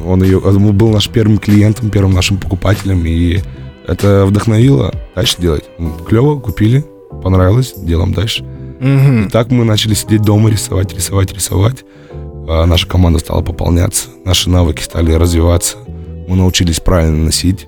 Он, 0.05 0.23
ее, 0.23 0.39
он 0.39 0.75
был 0.75 0.89
наш 0.89 1.09
первым 1.09 1.37
клиентом, 1.37 1.89
первым 1.89 2.13
нашим 2.13 2.37
покупателем, 2.37 3.05
и 3.05 3.41
это 3.87 4.25
вдохновило 4.25 4.93
дальше 5.15 5.35
делать. 5.39 5.65
Клево, 6.07 6.39
купили, 6.39 6.85
понравилось, 7.23 7.73
делаем 7.75 8.13
дальше. 8.13 8.43
Мгм. 8.79 9.25
И 9.25 9.29
так 9.29 9.49
мы 9.51 9.65
начали 9.65 9.93
сидеть 9.93 10.21
дома, 10.21 10.49
рисовать, 10.49 10.93
рисовать, 10.93 11.33
рисовать. 11.33 11.83
А 12.47 12.65
наша 12.65 12.87
команда 12.87 13.19
стала 13.19 13.41
пополняться, 13.41 14.07
наши 14.23 14.49
навыки 14.49 14.81
стали 14.81 15.11
развиваться. 15.11 15.77
Мы 16.27 16.35
научились 16.35 16.79
правильно 16.79 17.25
носить 17.25 17.67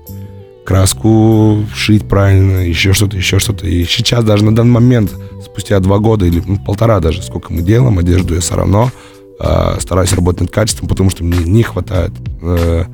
краску, 0.64 1.64
шить 1.74 2.08
правильно, 2.08 2.60
еще 2.60 2.92
что-то, 2.92 3.16
еще 3.16 3.38
что-то. 3.38 3.66
И 3.66 3.84
сейчас 3.84 4.24
даже 4.24 4.44
на 4.44 4.54
данный 4.54 4.72
момент, 4.72 5.12
спустя 5.44 5.80
два 5.80 5.98
года 5.98 6.24
или 6.24 6.42
ну, 6.46 6.58
полтора 6.58 7.00
даже, 7.00 7.22
сколько 7.22 7.52
мы 7.52 7.62
делаем 7.62 7.98
одежду, 7.98 8.34
я 8.34 8.40
все 8.40 8.54
равно 8.54 8.90
а, 9.38 9.78
стараюсь 9.80 10.12
работать 10.12 10.42
над 10.42 10.50
качеством, 10.50 10.88
потому 10.88 11.10
что 11.10 11.24
мне 11.24 11.38
не 11.38 11.62
хватает 11.62 12.12
э, 12.42 12.84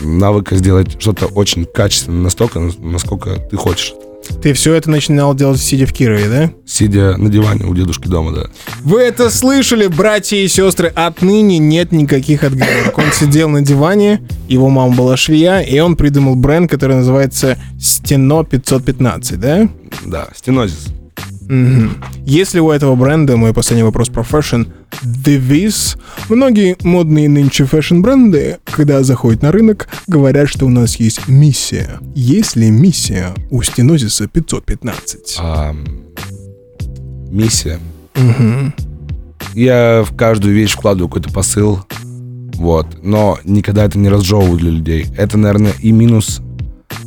навыка 0.00 0.56
сделать 0.56 1.00
что-то 1.00 1.26
очень 1.26 1.66
качественно, 1.66 2.22
настолько, 2.22 2.60
насколько 2.78 3.36
ты 3.36 3.56
хочешь. 3.56 3.94
Ты 4.42 4.52
все 4.54 4.74
это 4.74 4.90
начинал 4.90 5.34
делать, 5.34 5.60
сидя 5.60 5.86
в 5.86 5.92
Кирове, 5.92 6.28
да? 6.28 6.50
Сидя 6.66 7.16
на 7.16 7.28
диване 7.28 7.66
у 7.66 7.74
дедушки 7.74 8.08
дома, 8.08 8.32
да. 8.32 8.46
Вы 8.82 9.00
это 9.00 9.30
слышали, 9.30 9.86
братья 9.86 10.36
и 10.36 10.48
сестры? 10.48 10.88
Отныне 10.88 11.58
нет 11.58 11.92
никаких 11.92 12.44
отговорок. 12.44 12.96
Он 12.96 13.12
сидел 13.12 13.48
на 13.48 13.62
диване, 13.62 14.22
его 14.48 14.68
мама 14.68 14.94
была 14.94 15.16
швея, 15.16 15.60
и 15.60 15.78
он 15.78 15.96
придумал 15.96 16.36
бренд, 16.36 16.70
который 16.70 16.96
называется 16.96 17.58
Стено 17.78 18.44
515, 18.44 19.38
да? 19.38 19.68
Да, 20.06 20.28
стенозис. 20.34 20.88
Мгм. 21.50 21.96
Если 22.24 22.60
у 22.60 22.70
этого 22.70 22.94
бренда, 22.94 23.36
мой 23.36 23.52
последний 23.52 23.82
вопрос 23.82 24.08
про 24.08 24.22
fashion, 24.22 24.62
девиз, 25.02 25.96
многие 26.28 26.76
модные 26.84 27.28
нынче 27.28 27.64
фэшн-бренды, 27.64 28.58
когда 28.64 29.02
заходят 29.02 29.42
на 29.42 29.50
рынок, 29.50 29.88
говорят, 30.06 30.48
что 30.48 30.66
у 30.66 30.68
нас 30.68 30.96
есть 30.96 31.26
миссия. 31.26 31.98
Есть 32.14 32.54
ли 32.54 32.70
миссия 32.70 33.34
у 33.50 33.62
стенозиса 33.62 34.28
515? 34.28 35.38
А, 35.40 35.74
миссия. 37.28 37.80
Я 39.52 40.04
в 40.06 40.14
каждую 40.14 40.54
вещь 40.54 40.74
вкладываю 40.74 41.08
какой-то 41.08 41.32
посыл, 41.32 41.80
вот, 42.54 42.86
но 43.02 43.40
никогда 43.42 43.84
это 43.84 43.98
не 43.98 44.08
разжевываю 44.08 44.56
для 44.56 44.70
людей. 44.70 45.06
Это, 45.16 45.36
наверное, 45.36 45.72
и 45.80 45.90
минус, 45.90 46.42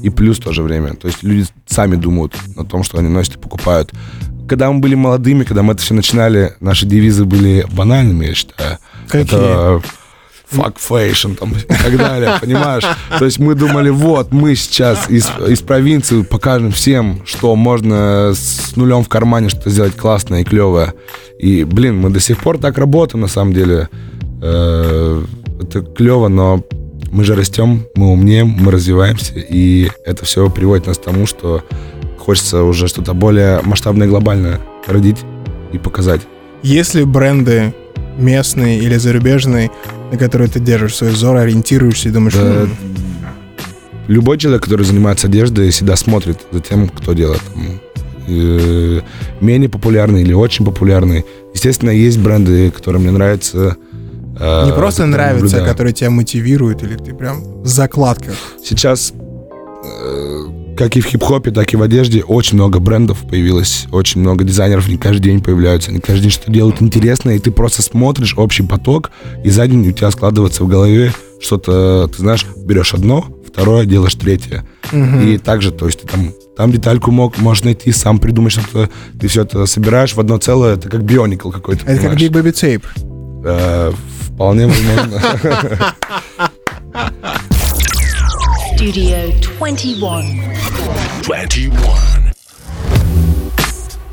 и 0.01 0.10
плюс 0.10 0.39
в 0.39 0.43
то 0.43 0.51
же 0.51 0.63
время. 0.63 0.95
То 0.95 1.08
есть 1.08 1.23
люди 1.23 1.45
сами 1.65 1.95
думают 1.95 2.36
о 2.58 2.65
том, 2.65 2.84
что 2.84 2.97
они 2.97 3.08
носят 3.08 3.38
и 3.38 3.39
покупают. 3.39 3.93
Когда 4.47 4.71
мы 4.71 4.79
были 4.79 4.95
молодыми, 4.95 5.43
когда 5.43 5.63
мы 5.63 5.73
это 5.73 5.82
все 5.82 5.93
начинали, 5.93 6.56
наши 6.60 6.86
девизы 6.86 7.25
были 7.25 7.65
банальными, 7.71 8.25
я 8.25 8.34
считаю. 8.34 8.77
Какие? 9.08 9.23
Это 9.23 9.82
fuck 10.51 10.75
fashion 10.77 11.36
там 11.36 11.53
и 11.53 11.62
так 11.62 11.97
далее, 11.97 12.38
понимаешь? 12.41 12.84
То 13.17 13.25
есть 13.25 13.39
мы 13.39 13.56
думали, 13.56 13.89
вот, 13.89 14.32
мы 14.32 14.56
сейчас 14.56 15.10
из, 15.10 15.29
из 15.47 15.62
провинции 15.62 16.21
покажем 16.21 16.71
всем, 16.71 17.21
что 17.25 17.56
можно 17.56 18.34
с 18.36 18.75
нулем 18.75 19.03
в 19.03 19.10
кармане 19.10 19.49
что-то 19.49 19.69
сделать 19.69 19.95
классное 19.95 20.41
и 20.41 20.43
клевое. 20.43 20.93
И, 21.39 21.63
блин, 21.63 21.97
мы 21.99 22.10
до 22.10 22.19
сих 22.19 22.38
пор 22.39 22.58
так 22.58 22.77
работаем, 22.77 23.21
на 23.21 23.27
самом 23.27 23.53
деле. 23.53 23.89
Э, 24.41 25.23
Это 25.62 25.82
клево, 25.82 26.27
но 26.27 26.63
мы 27.12 27.23
же 27.23 27.36
растем, 27.36 27.86
мы 27.95 28.12
умнеем, 28.12 28.47
мы 28.47 28.71
развиваемся, 28.71 29.34
и 29.36 29.89
это 30.06 30.25
все 30.25 30.49
приводит 30.49 30.88
нас 30.88 30.97
к 30.97 31.03
тому, 31.03 31.25
что 31.27 31.63
хочется 32.23 32.63
уже 32.63 32.88
что-то 32.88 33.13
более 33.13 33.62
масштабное 33.63 34.07
и 34.07 34.09
глобальное 34.09 34.59
родить 34.88 35.17
и 35.71 35.77
показать. 35.77 36.21
Если 36.63 37.03
бренды 37.03 37.73
местные 38.17 38.79
или 38.79 38.95
зарубежные, 38.97 39.69
на 40.12 40.17
которые 40.17 40.47
ты 40.49 40.59
держишь 40.59 40.95
свой 40.95 41.12
взор, 41.12 41.36
ориентируешься 41.38 42.09
и 42.09 42.12
думаешь, 42.12 42.33
Да, 42.36 42.41
«М, 42.63 42.69
любой 44.07 44.38
человек, 44.38 44.63
который 44.63 44.86
занимается 44.86 45.27
одеждой, 45.27 45.69
всегда 45.71 45.95
смотрит 45.95 46.38
за 46.51 46.59
тем, 46.59 46.88
кто 46.89 47.13
делает. 47.13 47.41
Э, 48.27 49.01
менее 49.41 49.67
популярный 49.69 50.21
или 50.21 50.31
очень 50.33 50.63
популярный. 50.65 51.25
Естественно, 51.53 51.89
есть 51.89 52.19
бренды, 52.19 52.71
которые 52.71 53.01
мне 53.01 53.12
нравятся. 53.12 53.75
э, 54.39 54.65
не 54.65 54.71
просто 54.71 55.05
нравится, 55.05 55.62
а 55.63 55.65
которые 55.67 55.93
тебя 55.93 56.09
мотивируют, 56.09 56.81
или 56.83 56.95
ты 56.95 57.13
прям 57.13 57.62
в 57.63 57.67
закладках. 57.67 58.33
Сейчас, 58.63 59.13
э, 59.83 60.45
как 60.77 60.95
и 60.97 61.01
в 61.01 61.05
хип-хопе, 61.05 61.51
так 61.51 61.73
и 61.73 61.77
в 61.77 61.81
одежде, 61.81 62.23
очень 62.23 62.55
много 62.55 62.79
брендов 62.79 63.27
появилось, 63.27 63.86
очень 63.91 64.21
много 64.21 64.43
дизайнеров, 64.43 64.88
не 64.88 64.97
каждый 64.97 65.23
день 65.23 65.41
появляются, 65.41 65.91
они 65.91 65.99
каждый 65.99 66.23
день 66.23 66.31
что-то 66.31 66.51
делают 66.51 66.81
интересное, 66.81 67.36
и 67.36 67.39
ты 67.39 67.51
просто 67.51 67.81
смотришь 67.81 68.36
общий 68.38 68.63
поток, 68.63 69.12
и 69.43 69.49
за 69.49 69.67
день 69.67 69.88
у 69.88 69.91
тебя 69.91 70.12
складывается 70.12 70.63
в 70.63 70.67
голове 70.67 71.13
что-то, 71.39 72.07
ты 72.07 72.17
знаешь, 72.17 72.45
берешь 72.57 72.93
одно, 72.93 73.25
второе, 73.45 73.86
делаешь 73.86 74.15
третье. 74.15 74.65
И 74.91 75.38
также, 75.38 75.71
то 75.71 75.86
есть 75.86 76.01
ты 76.01 76.07
там, 76.07 76.33
там 76.55 76.71
детальку 76.71 77.12
мог, 77.12 77.38
можешь 77.38 77.63
найти, 77.63 77.91
сам 77.91 78.19
придумать 78.19 78.53
что-то, 78.53 78.89
ты 79.19 79.27
все 79.27 79.43
это 79.43 79.65
собираешь 79.65 80.13
в 80.13 80.19
одно 80.19 80.38
целое, 80.38 80.75
это 80.75 80.89
как 80.89 81.03
бионикл 81.03 81.51
какой-то, 81.51 81.86
Это 81.86 82.09
как? 82.09 82.17
Big 82.17 82.29
Baby 82.29 82.51
Tape. 82.51 82.83
Э, 83.45 83.91
вполне 84.33 84.67
возможно. 84.67 85.21
Studio 88.83 89.31
21. 89.39 90.41
21. 91.21 91.71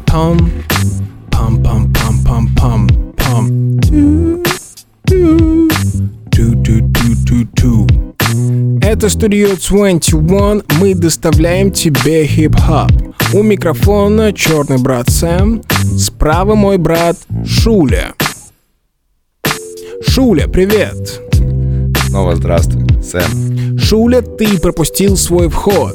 Пам, 0.06 0.38
пам, 1.28 1.60
пам, 1.60 1.92
пам, 1.92 2.24
пам, 2.24 2.48
пам, 2.54 2.88
пам. 3.16 3.80
Ту, 3.80 4.40
ту, 5.06 6.54
ту, 6.62 6.62
ту, 6.62 6.80
ту, 6.94 7.16
ту, 7.26 7.46
ту. 7.56 7.88
Это 8.80 9.08
Studio 9.08 9.56
21, 9.58 10.62
мы 10.78 10.94
доставляем 10.94 11.72
тебе 11.72 12.24
хип-хоп. 12.24 12.92
У 13.34 13.42
микрофона 13.42 14.32
черный 14.32 14.78
брат 14.78 15.10
Сэм, 15.10 15.62
справа 15.98 16.54
мой 16.54 16.78
брат 16.78 17.16
Шуля. 17.44 18.14
Шуля, 20.06 20.46
привет. 20.46 21.29
Снова 22.10 22.34
здравствуй, 22.34 22.84
Сэм. 23.00 23.78
Шуля, 23.78 24.20
ты 24.20 24.58
пропустил 24.58 25.16
свой 25.16 25.48
вход. 25.48 25.94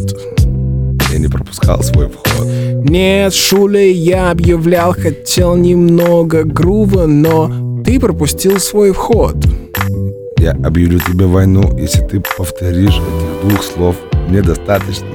Я 1.12 1.20
не 1.20 1.28
пропускал 1.28 1.84
свой 1.84 2.08
вход. 2.08 2.48
Нет, 2.90 3.34
Шуля, 3.34 3.86
я 3.86 4.32
объявлял, 4.32 4.94
хотел 4.94 5.58
немного 5.58 6.46
грува, 6.46 7.06
но 7.06 7.84
ты 7.84 8.00
пропустил 8.00 8.60
свой 8.62 8.94
вход. 8.94 9.36
Я 10.38 10.52
объявлю 10.52 11.00
тебе 11.02 11.26
войну, 11.26 11.78
если 11.78 12.00
ты 12.08 12.24
повторишь 12.38 12.96
этих 12.96 13.50
двух 13.50 13.62
слов. 13.62 13.98
Мне 14.30 14.42
достаточно. 14.42 15.08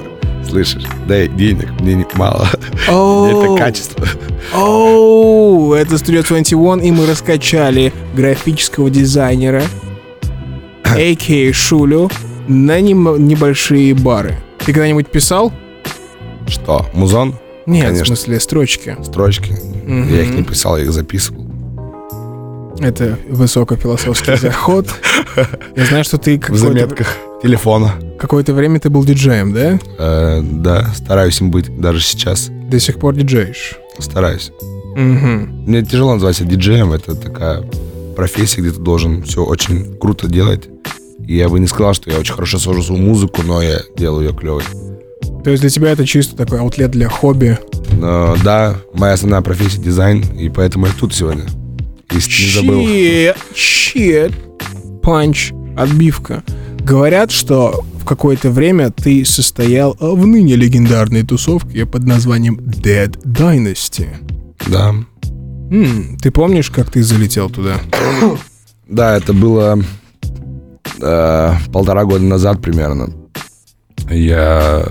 Слышишь? 0.46 0.84
Дай 1.08 1.28
денег, 1.28 1.80
мне 1.80 1.94
не 1.94 2.06
мало. 2.16 2.46
Оу. 2.90 3.24
это 3.24 3.56
качество. 3.56 4.06
Оу, 4.54 5.72
это 5.72 5.94
Studio 5.94 6.26
21, 6.28 6.80
и 6.80 6.90
мы 6.90 7.06
раскачали 7.06 7.90
графического 8.14 8.90
дизайнера, 8.90 9.62
а.к.а. 10.94 11.52
Шулю, 11.52 12.10
на 12.48 12.80
небольшие 12.80 13.94
бары. 13.94 14.36
Ты 14.58 14.72
когда-нибудь 14.72 15.08
писал? 15.08 15.52
Что, 16.46 16.86
музон? 16.94 17.36
Нет, 17.66 17.86
Конечно. 17.86 18.04
в 18.04 18.18
смысле 18.18 18.40
строчки. 18.40 18.96
Строчки? 19.02 19.52
Мгм. 19.86 20.08
Я 20.08 20.22
их 20.22 20.30
не 20.34 20.42
писал, 20.42 20.76
я 20.76 20.84
их 20.84 20.92
записывал. 20.92 21.46
Это 22.80 23.18
высокофилософский 23.28 24.36
заход. 24.40 24.88
Я 25.76 25.84
знаю, 25.84 26.04
что 26.04 26.18
ты 26.18 26.40
В 26.48 26.56
заметках 26.56 27.14
телефона. 27.42 27.92
какое-то 28.18 28.54
время 28.54 28.80
ты 28.80 28.88
был 28.90 29.04
диджеем, 29.04 29.52
да? 29.52 29.78
Э, 29.98 30.40
да, 30.42 30.88
стараюсь 30.94 31.40
им 31.40 31.50
быть 31.50 31.78
даже 31.78 32.00
сейчас. 32.00 32.48
До 32.50 32.80
сих 32.80 32.98
пор 32.98 33.14
диджеешь. 33.14 33.76
Стараюсь. 33.98 34.50
Мгм. 34.96 35.64
Мне 35.66 35.82
тяжело 35.82 36.14
назвать 36.14 36.36
себя 36.36 36.48
диджеем. 36.50 36.92
Это 36.92 37.14
такая 37.14 37.62
профессия, 38.16 38.62
где 38.62 38.70
ты 38.72 38.80
должен 38.80 39.22
все 39.22 39.44
очень 39.44 39.96
круто 39.98 40.26
делать. 40.26 40.68
И 41.26 41.36
я 41.36 41.48
бы 41.48 41.60
не 41.60 41.66
сказал, 41.66 41.94
что 41.94 42.10
я 42.10 42.18
очень 42.18 42.34
хорошо 42.34 42.58
сложу 42.58 42.82
свою 42.82 43.02
музыку, 43.02 43.42
но 43.42 43.62
я 43.62 43.80
делаю 43.96 44.28
ее 44.28 44.34
клевой. 44.34 44.64
То 45.44 45.50
есть 45.50 45.62
для 45.62 45.70
тебя 45.70 45.90
это 45.90 46.06
чисто 46.06 46.36
такой 46.36 46.60
аутлет 46.60 46.90
для 46.90 47.08
хобби. 47.08 47.58
Но 47.98 48.36
да, 48.44 48.76
моя 48.94 49.14
основная 49.14 49.40
профессия 49.40 49.80
дизайн, 49.80 50.22
и 50.38 50.48
поэтому 50.48 50.86
я 50.86 50.92
тут 50.98 51.14
сегодня. 51.14 51.44
Если 52.10 52.30
ты 52.30 52.42
не 52.42 52.50
забыл. 52.50 53.34
Щит, 53.54 54.32
панч, 55.02 55.52
отбивка. 55.76 56.42
Говорят, 56.80 57.30
что 57.30 57.84
в 58.00 58.04
какое-то 58.04 58.50
время 58.50 58.90
ты 58.90 59.24
состоял 59.24 59.96
в 60.00 60.26
ныне 60.26 60.56
легендарной 60.56 61.22
тусовке 61.22 61.86
под 61.86 62.04
названием 62.04 62.56
Dead 62.56 63.16
Dynasty. 63.24 64.08
Да. 64.68 64.94
М, 65.70 66.18
ты 66.20 66.30
помнишь, 66.30 66.70
как 66.70 66.90
ты 66.90 67.02
залетел 67.02 67.48
туда? 67.50 67.76
Да, 68.88 69.16
это 69.16 69.32
было 69.32 69.78
э, 71.00 71.52
полтора 71.72 72.04
года 72.04 72.24
назад 72.24 72.60
примерно. 72.60 73.08
Я 74.10 74.84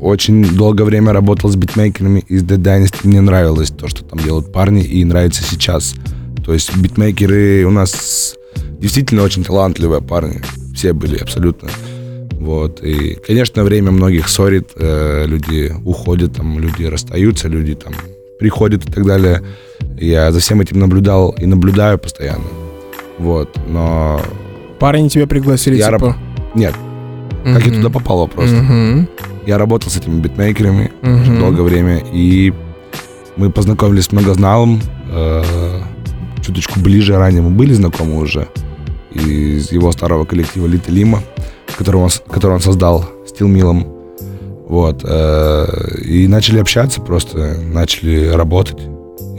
очень 0.00 0.44
долгое 0.44 0.84
время 0.84 1.12
работал 1.12 1.50
с 1.50 1.56
битмейкерами 1.56 2.20
из 2.20 2.42
The 2.44 2.56
Dynasty. 2.56 3.00
Мне 3.04 3.20
нравилось 3.20 3.70
то, 3.70 3.88
что 3.88 4.04
там 4.04 4.18
делают 4.18 4.52
парни, 4.52 4.84
и 4.84 5.04
нравится 5.04 5.42
сейчас. 5.42 5.94
То 6.44 6.52
есть 6.52 6.76
битмейкеры 6.76 7.64
у 7.64 7.70
нас 7.70 8.34
действительно 8.78 9.22
очень 9.22 9.44
талантливые 9.44 10.02
парни. 10.02 10.42
Все 10.74 10.92
были 10.92 11.16
абсолютно. 11.16 11.68
Вот. 12.32 12.82
И, 12.82 13.18
конечно, 13.26 13.64
время 13.64 13.90
многих 13.90 14.28
ссорит, 14.28 14.70
э, 14.76 15.24
люди 15.26 15.72
уходят, 15.84 16.36
там, 16.36 16.58
люди 16.58 16.84
расстаются, 16.84 17.48
люди 17.48 17.74
там 17.74 17.94
приходят 18.38 18.88
и 18.88 18.92
так 18.92 19.04
далее. 19.04 19.42
Я 19.98 20.30
за 20.30 20.40
всем 20.40 20.60
этим 20.60 20.78
наблюдал 20.78 21.30
и 21.30 21.46
наблюдаю 21.46 21.98
постоянно. 21.98 22.44
Вот, 23.18 23.58
но 23.66 24.22
Парни 24.78 25.08
тебя 25.08 25.26
пригласили, 25.26 25.76
Я 25.76 25.90
типа... 25.90 26.16
нет, 26.54 26.74
как 27.44 27.66
я 27.66 27.72
туда 27.72 27.90
попал 27.90 28.18
вопрос. 28.20 28.50
Мгм. 28.50 29.08
Я 29.46 29.58
работал 29.58 29.90
с 29.90 29.96
этими 29.96 30.20
битмейкерами 30.20 30.92
очень 31.02 31.38
долгое 31.38 31.62
время, 31.62 32.02
и 32.12 32.52
мы 33.36 33.50
познакомились 33.50 34.04
с 34.04 34.12
многозналом 34.12 34.80
э, 35.10 35.42
чуточку 36.42 36.80
ближе. 36.80 37.16
Ранее 37.16 37.42
мы 37.42 37.50
были 37.50 37.72
знакомы 37.72 38.18
уже 38.18 38.48
из 39.10 39.72
его 39.72 39.90
старого 39.92 40.24
коллектива 40.24 40.66
Лита 40.66 40.90
Лима, 40.90 41.22
который 41.76 41.96
он, 41.96 42.10
который 42.30 42.52
он 42.52 42.60
создал 42.60 43.08
с 43.26 43.32
Тилмилом. 43.32 43.86
Вот. 44.68 45.02
э, 45.02 45.98
и 46.04 46.26
начали 46.28 46.58
общаться 46.58 47.00
просто, 47.00 47.56
начали 47.62 48.28
работать. 48.28 48.78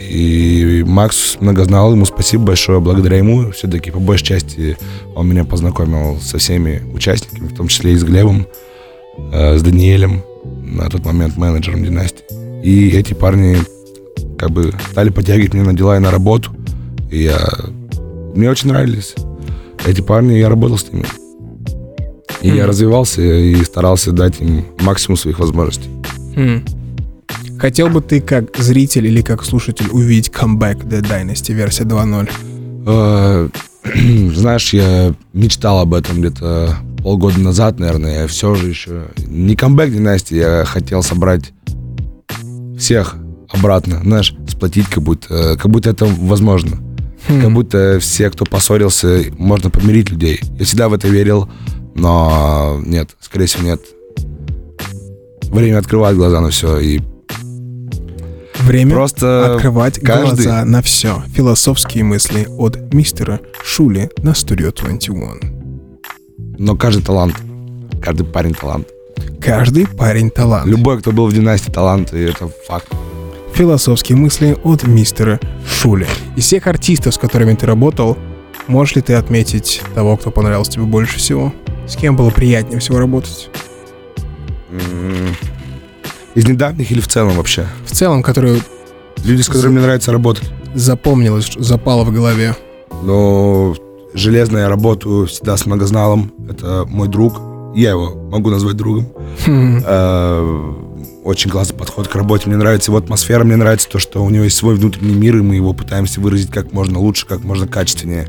И 0.10 0.84
Макс 0.88 1.38
многознал, 1.40 1.92
ему 1.94 2.06
спасибо 2.06 2.46
большое. 2.46 2.80
Благодаря 2.80 3.18
ему 3.18 3.52
все-таки 3.52 3.92
по 3.92 4.00
большей 4.00 4.26
части 4.26 4.78
он 5.16 5.28
меня 5.30 5.46
познакомил 5.46 6.20
со 6.20 6.40
всеми 6.40 6.82
участниками, 6.94 7.48
в 7.48 7.56
том 7.56 7.68
числе 7.68 7.94
и 7.94 7.96
с 7.96 8.04
Глебом, 8.04 8.48
э, 9.32 9.58
с 9.58 9.62
Даниэлем, 9.62 10.24
на 10.64 10.90
тот 10.90 11.06
момент 11.06 11.38
менеджером 11.38 11.84
династии. 11.84 12.24
И 12.64 12.90
эти 12.90 13.14
парни 13.14 13.58
как 14.38 14.52
бы 14.52 14.74
стали 14.92 15.10
подтягивать 15.10 15.54
меня 15.54 15.66
на 15.66 15.74
дела 15.74 15.96
и 15.98 16.00
на 16.00 16.12
работу. 16.12 16.52
И 17.12 17.24
я... 17.24 17.40
Мне 18.36 18.50
очень 18.50 18.70
нравились 18.70 19.16
эти 19.86 20.02
парни, 20.02 20.34
я 20.34 20.50
работал 20.50 20.78
с 20.78 20.92
ними. 20.92 21.06
И 22.42 22.48
я 22.50 22.54
Мгм. 22.64 22.66
развивался 22.70 23.22
и 23.22 23.56
старался 23.64 24.12
дать 24.12 24.40
им 24.40 24.66
максимум 24.82 25.18
своих 25.18 25.40
возможностей. 25.40 25.90
Хм. 26.36 26.64
Хотел 27.60 27.90
бы 27.90 28.02
ты 28.02 28.22
как 28.22 28.56
зритель 28.58 29.08
или 29.08 29.22
как 29.22 29.44
слушатель 29.44 29.90
увидеть 29.92 30.30
камбэк 30.30 30.86
Dead 30.86 31.02
Dynasty 31.02 31.54
версия 31.54 31.84
2.0? 31.84 32.30
Э, 32.88 33.50
Знаешь, 34.34 34.74
я 34.74 35.14
мечтал 35.34 35.80
об 35.80 35.94
этом 35.94 36.22
где-то 36.22 36.78
полгода 37.04 37.38
назад, 37.40 37.78
наверное. 37.78 38.22
Я 38.22 38.28
все 38.28 38.56
же 38.56 38.70
еще... 38.70 39.08
Не 39.18 39.58
камбэк 39.58 39.92
династии, 39.92 40.38
я 40.38 40.64
хотел 40.66 41.04
собрать 41.04 41.52
всех 42.78 43.18
обратно, 43.50 44.00
знаешь, 44.04 44.34
сплотить, 44.48 44.88
как 44.88 45.04
будто, 45.04 45.58
как 45.58 45.70
будто 45.70 45.90
это 45.90 46.06
возможно. 46.06 46.78
Хм. 47.28 47.42
Как 47.42 47.52
будто 47.52 48.00
все, 48.00 48.30
кто 48.30 48.46
поссорился, 48.46 49.26
можно 49.38 49.70
помирить 49.70 50.10
людей. 50.12 50.40
Я 50.58 50.64
всегда 50.64 50.88
в 50.88 50.94
это 50.94 51.10
верил, 51.10 51.50
но 51.94 52.80
нет, 52.86 53.18
скорее 53.20 53.48
всего, 53.48 53.64
нет. 53.64 53.82
Время 55.50 55.80
открывает 55.80 56.16
глаза 56.16 56.40
на 56.40 56.52
все, 56.52 56.80
и 56.80 57.02
Время 58.70 58.94
просто 58.94 59.56
открывать 59.56 60.00
каждый- 60.00 60.44
глаза 60.46 60.64
на 60.64 60.82
все. 60.84 61.24
Философские 61.34 62.04
мысли 62.04 62.48
от 62.58 62.94
мистера 62.94 63.40
Шули 63.64 64.12
на 64.22 64.30
Studio 64.30 64.72
21. 64.72 65.40
Но 66.60 66.76
каждый 66.76 67.04
талант, 67.04 67.36
каждый 68.00 68.26
парень 68.28 68.54
талант. 68.54 68.88
Каждый 69.42 69.88
парень 69.88 70.30
талант. 70.30 70.68
Любой, 70.68 71.00
кто 71.00 71.12
был 71.12 71.26
в 71.28 71.34
династии 71.34 71.72
талант, 71.72 72.14
и 72.14 72.20
это 72.20 72.48
факт. 72.68 72.88
Философские 73.56 74.18
мысли 74.18 74.56
от 74.64 74.84
мистера 74.84 75.40
Шули. 75.68 76.06
Из 76.36 76.44
всех 76.46 76.68
артистов, 76.68 77.16
с 77.16 77.18
которыми 77.18 77.56
ты 77.56 77.66
работал, 77.66 78.18
можешь 78.68 78.96
ли 78.98 79.02
ты 79.02 79.16
отметить 79.16 79.82
того, 79.96 80.16
кто 80.16 80.30
понравился 80.30 80.74
тебе 80.74 80.84
больше 80.84 81.18
всего? 81.18 81.52
С 81.88 81.96
кем 81.96 82.16
было 82.16 82.30
приятнее 82.30 82.80
всего 82.80 83.00
работать? 83.00 83.50
М, 84.70 85.36
Из 86.36 86.48
недавних 86.48 86.92
или 86.92 87.00
в 87.02 87.08
целом 87.08 87.36
вообще? 87.36 87.66
В 87.86 87.92
целом, 87.92 88.22
который 88.24 88.62
Люди, 89.26 89.42
с 89.42 89.48
которыми 89.48 89.74
мне 89.74 89.82
нравится 89.82 90.12
работать. 90.12 90.50
запомнилось, 90.76 91.52
запало 91.58 92.04
в 92.06 92.14
голове. 92.14 92.56
Но 93.04 93.76
железно 94.14 94.60
я 94.60 94.70
работаю 94.70 95.26
всегда 95.28 95.58
с 95.58 95.66
многозналом. 95.66 96.32
Это 96.50 96.86
мой 96.88 97.08
друг. 97.08 97.42
Я 97.76 97.92
его 97.92 98.16
могу 98.30 98.50
назвать 98.50 98.76
другом. 98.78 99.08
Хм. 99.46 99.82
Э, 99.86 100.74
Очень 101.24 101.52
классный 101.52 101.78
подход 101.78 102.08
к 102.08 102.16
работе. 102.16 102.48
Мне 102.48 102.58
нравится 102.58 102.92
его 102.92 102.98
атмосфера, 102.98 103.44
мне 103.44 103.58
нравится 103.58 103.90
то, 103.90 104.00
что 104.00 104.24
у 104.24 104.30
него 104.30 104.46
есть 104.46 104.56
свой 104.58 104.76
внутренний 104.76 105.14
мир, 105.14 105.38
и 105.38 105.42
мы 105.42 105.56
его 105.56 105.74
пытаемся 105.74 106.22
выразить 106.22 106.50
как 106.50 106.72
можно 106.72 106.98
лучше, 107.00 107.28
как 107.28 107.44
можно 107.44 107.68
качественнее. 107.68 108.28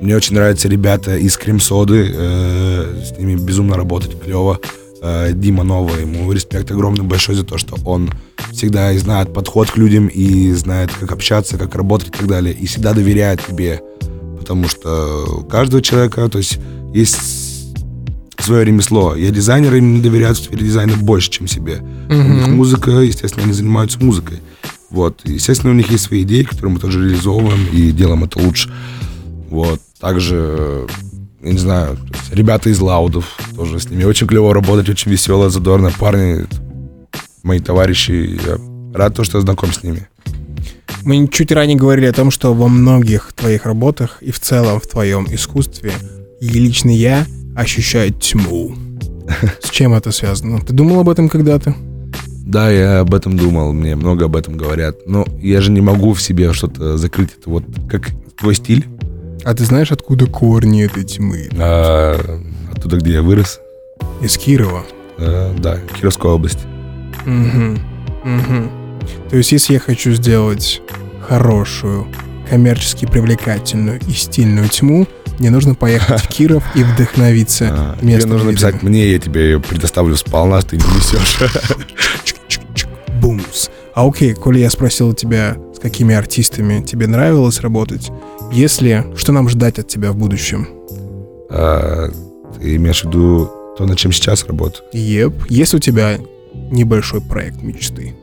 Мне 0.00 0.14
очень 0.14 0.34
нравятся 0.36 0.68
ребята 0.68 1.16
из 1.16 1.36
Крем-Соды. 1.36 2.12
э, 2.14 3.02
С 3.02 3.18
ними 3.18 3.34
безумно 3.34 3.76
работать 3.76 4.20
клево. 4.22 4.60
Э, 5.00 5.32
Дима 5.32 5.64
Новый, 5.64 6.02
ему 6.02 6.30
респект 6.32 6.70
огромный 6.70 7.04
большой 7.04 7.34
за 7.34 7.44
то, 7.44 7.58
что 7.58 7.76
он 7.84 8.10
всегда 8.52 8.92
и 8.92 8.98
знает 8.98 9.32
подход 9.32 9.70
к 9.70 9.76
людям 9.76 10.08
и 10.08 10.52
знает, 10.52 10.90
как 10.98 11.12
общаться, 11.12 11.58
как 11.58 11.74
работать 11.74 12.08
и 12.08 12.12
так 12.12 12.26
далее. 12.26 12.54
И 12.54 12.66
всегда 12.66 12.92
доверяет 12.92 13.44
тебе. 13.46 13.80
Потому 14.38 14.68
что 14.68 15.40
у 15.40 15.44
каждого 15.44 15.82
человека, 15.82 16.28
то 16.28 16.38
есть, 16.38 16.58
есть 16.94 17.18
свое 18.38 18.64
ремесло. 18.64 19.14
Я 19.14 19.30
дизайнер, 19.30 19.74
им 19.74 19.94
не 19.94 20.00
доверяют 20.00 20.38
в 20.38 20.44
сфере 20.44 20.64
дизайна 20.64 20.96
больше, 20.96 21.30
чем 21.30 21.46
себе. 21.46 21.82
У 22.08 22.14
них 22.14 22.48
музыка, 22.48 22.90
естественно, 22.90 23.44
они 23.44 23.52
занимаются 23.52 24.02
музыкой. 24.02 24.38
Вот. 24.90 25.20
Естественно, 25.24 25.72
у 25.72 25.76
них 25.76 25.90
есть 25.90 26.04
свои 26.04 26.22
идеи, 26.22 26.44
которые 26.44 26.72
мы 26.72 26.80
тоже 26.80 27.04
реализовываем 27.04 27.66
и 27.72 27.90
делаем 27.92 28.24
это 28.24 28.38
лучше. 28.38 28.72
Вот. 29.50 29.80
Также, 30.00 30.86
я 31.48 31.54
не 31.54 31.58
знаю, 31.58 31.98
ребята 32.30 32.68
из 32.68 32.78
Лаудов, 32.78 33.38
тоже 33.56 33.80
с 33.80 33.88
ними 33.88 34.04
очень 34.04 34.26
клево 34.26 34.52
работать, 34.52 34.88
очень 34.88 35.10
веселые, 35.10 35.50
задорные 35.50 35.92
парни, 35.98 36.44
мои 37.42 37.58
товарищи. 37.58 38.38
Я 38.46 38.58
рад, 38.94 39.14
то, 39.14 39.24
что 39.24 39.38
я 39.38 39.42
знаком 39.42 39.72
с 39.72 39.82
ними. 39.82 40.08
Мы 41.04 41.26
чуть 41.28 41.50
ранее 41.52 41.78
говорили 41.78 42.06
о 42.06 42.12
том, 42.12 42.30
что 42.30 42.52
во 42.52 42.68
многих 42.68 43.32
твоих 43.32 43.64
работах 43.64 44.18
и 44.20 44.30
в 44.30 44.40
целом 44.40 44.78
в 44.78 44.86
твоем 44.86 45.26
искусстве 45.30 45.92
и 46.40 46.48
лично 46.48 46.90
я 46.90 47.26
ощущаю 47.56 48.12
тьму. 48.12 48.74
С 49.62 49.70
чем 49.70 49.94
это 49.94 50.12
связано? 50.12 50.60
Ты 50.60 50.74
думал 50.74 51.00
об 51.00 51.08
этом 51.08 51.30
когда-то? 51.30 51.74
Да, 52.44 52.70
я 52.70 53.00
об 53.00 53.14
этом 53.14 53.38
думал, 53.38 53.72
мне 53.72 53.96
много 53.96 54.26
об 54.26 54.36
этом 54.36 54.56
говорят. 54.56 55.06
Но 55.06 55.26
я 55.40 55.60
же 55.62 55.70
не 55.70 55.80
могу 55.80 56.12
в 56.12 56.20
себе 56.20 56.52
что-то 56.52 56.98
закрыть. 56.98 57.30
Это 57.40 57.50
вот 57.50 57.64
как 57.90 58.10
твой 58.38 58.54
стиль, 58.54 58.86
А 59.48 59.54
ты 59.54 59.64
знаешь, 59.64 59.90
откуда 59.92 60.26
корни 60.26 60.84
этой 60.84 61.04
тьмы? 61.04 61.48
а, 61.58 62.20
оттуда, 62.70 62.98
где 62.98 63.14
я 63.14 63.22
вырос. 63.22 63.60
Из 64.20 64.36
Кирова. 64.36 64.84
А, 65.16 65.54
да, 65.58 65.78
Кировская 65.98 66.32
область. 66.32 66.58
Мгм. 67.24 67.78
Мгм. 68.24 68.70
То 69.30 69.38
есть, 69.38 69.52
если 69.52 69.72
я 69.72 69.80
хочу 69.80 70.12
сделать 70.12 70.82
хорошую, 71.26 72.08
коммерчески 72.50 73.06
привлекательную 73.06 73.98
и 74.06 74.10
стильную 74.12 74.68
тьму, 74.68 75.06
Мне 75.38 75.48
нужно 75.50 75.74
поехать 75.74 76.20
в 76.20 76.28
Киров 76.36 76.62
и 76.74 76.82
вдохновиться 76.82 77.68
А, 77.70 77.96
Тебе 78.02 78.16
нужно 78.16 78.34
видами. 78.34 78.50
написать 78.50 78.82
мне, 78.82 79.12
я 79.12 79.18
тебе 79.18 79.44
ее 79.44 79.60
предоставлю 79.60 80.14
сполна, 80.16 80.60
ты 80.60 80.76
не 80.76 80.82
несешь. 80.82 81.38
Бумс. 83.22 83.70
А 83.94 84.06
окей, 84.06 84.34
коли 84.34 84.58
я 84.58 84.68
спросил 84.68 85.14
тебя, 85.14 85.56
с 85.74 85.78
какими 85.80 86.14
артистами 86.14 86.82
тебе 86.82 87.06
нравилось 87.06 87.60
работать, 87.60 88.10
если, 88.52 89.04
что 89.16 89.32
нам 89.32 89.48
ждать 89.48 89.78
от 89.78 89.88
тебя 89.88 90.12
в 90.12 90.16
будущем? 90.16 90.68
А, 91.50 92.08
Ты 92.58 92.76
имеешь 92.76 93.02
в 93.02 93.06
виду 93.06 93.50
то, 93.76 93.86
над 93.86 93.98
чем 93.98 94.12
сейчас 94.12 94.44
работаю? 94.46 94.84
Еп. 94.92 95.32
Есть 95.48 95.74
у 95.74 95.78
тебя 95.78 96.18
небольшой 96.70 97.20
проект 97.20 97.62
мечты? 97.62 98.14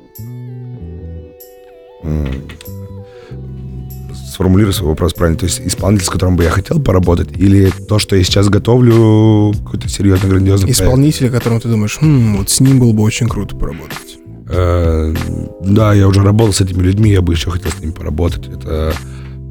Сформулирую 4.13 4.73
свой 4.73 4.89
вопрос 4.89 5.13
правильно. 5.13 5.39
То 5.39 5.45
есть 5.45 5.61
исполнитель, 5.63 6.05
с 6.05 6.09
которым 6.09 6.35
бы 6.35 6.43
я 6.43 6.49
хотел 6.49 6.81
поработать, 6.81 7.29
или 7.37 7.71
то, 7.87 7.99
что 7.99 8.15
я 8.17 8.23
сейчас 8.23 8.49
готовлю, 8.49 9.53
какой-то 9.63 9.87
серьезный, 9.87 10.29
грандиозный 10.29 10.67
проект? 10.67 10.81
Исполнитель, 10.81 11.27
о 11.27 11.31
котором 11.31 11.61
ты 11.61 11.69
думаешь, 11.69 11.97
«Хм, 12.01 12.37
вот 12.37 12.49
с 12.49 12.59
ним 12.59 12.79
было 12.79 12.91
бы 12.91 13.03
очень 13.03 13.29
круто 13.29 13.55
поработать. 13.55 14.17
Э, 14.49 15.15
Да, 15.61 15.93
я 15.93 16.07
уже 16.07 16.21
работал 16.21 16.53
с 16.53 16.59
этими 16.61 16.83
людьми, 16.83 17.11
я 17.11 17.21
бы 17.21 17.33
еще 17.33 17.49
хотел 17.49 17.71
с 17.71 17.79
ними 17.79 17.91
поработать. 17.91 18.47
Это 18.47 18.93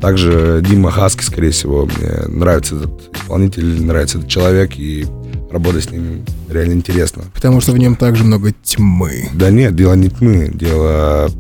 также 0.05 0.61
Дима 0.63 0.91
Хаски, 0.91 1.23
скорее 1.23 1.51
всего. 1.51 1.87
Мне 1.87 2.29
нравится 2.29 2.77
этот 2.77 3.17
исполнитель, 3.17 3.83
нравится 3.83 4.19
этот 4.19 4.29
человек, 4.29 4.77
и 4.77 5.07
работать 5.51 5.85
с 5.85 5.91
ним 5.91 6.27
реально 6.51 6.75
интересно. 6.75 7.25
Потому 7.33 7.63
что 7.63 7.73
в 7.73 7.79
нем 7.79 7.97
также 7.97 8.23
много 8.23 8.53
тьмы. 8.53 9.31
Да 9.33 9.49
нет, 9.49 9.75
дело 9.75 9.95
не 9.95 10.11
тьмы, 10.11 10.51
дело... 10.53 11.31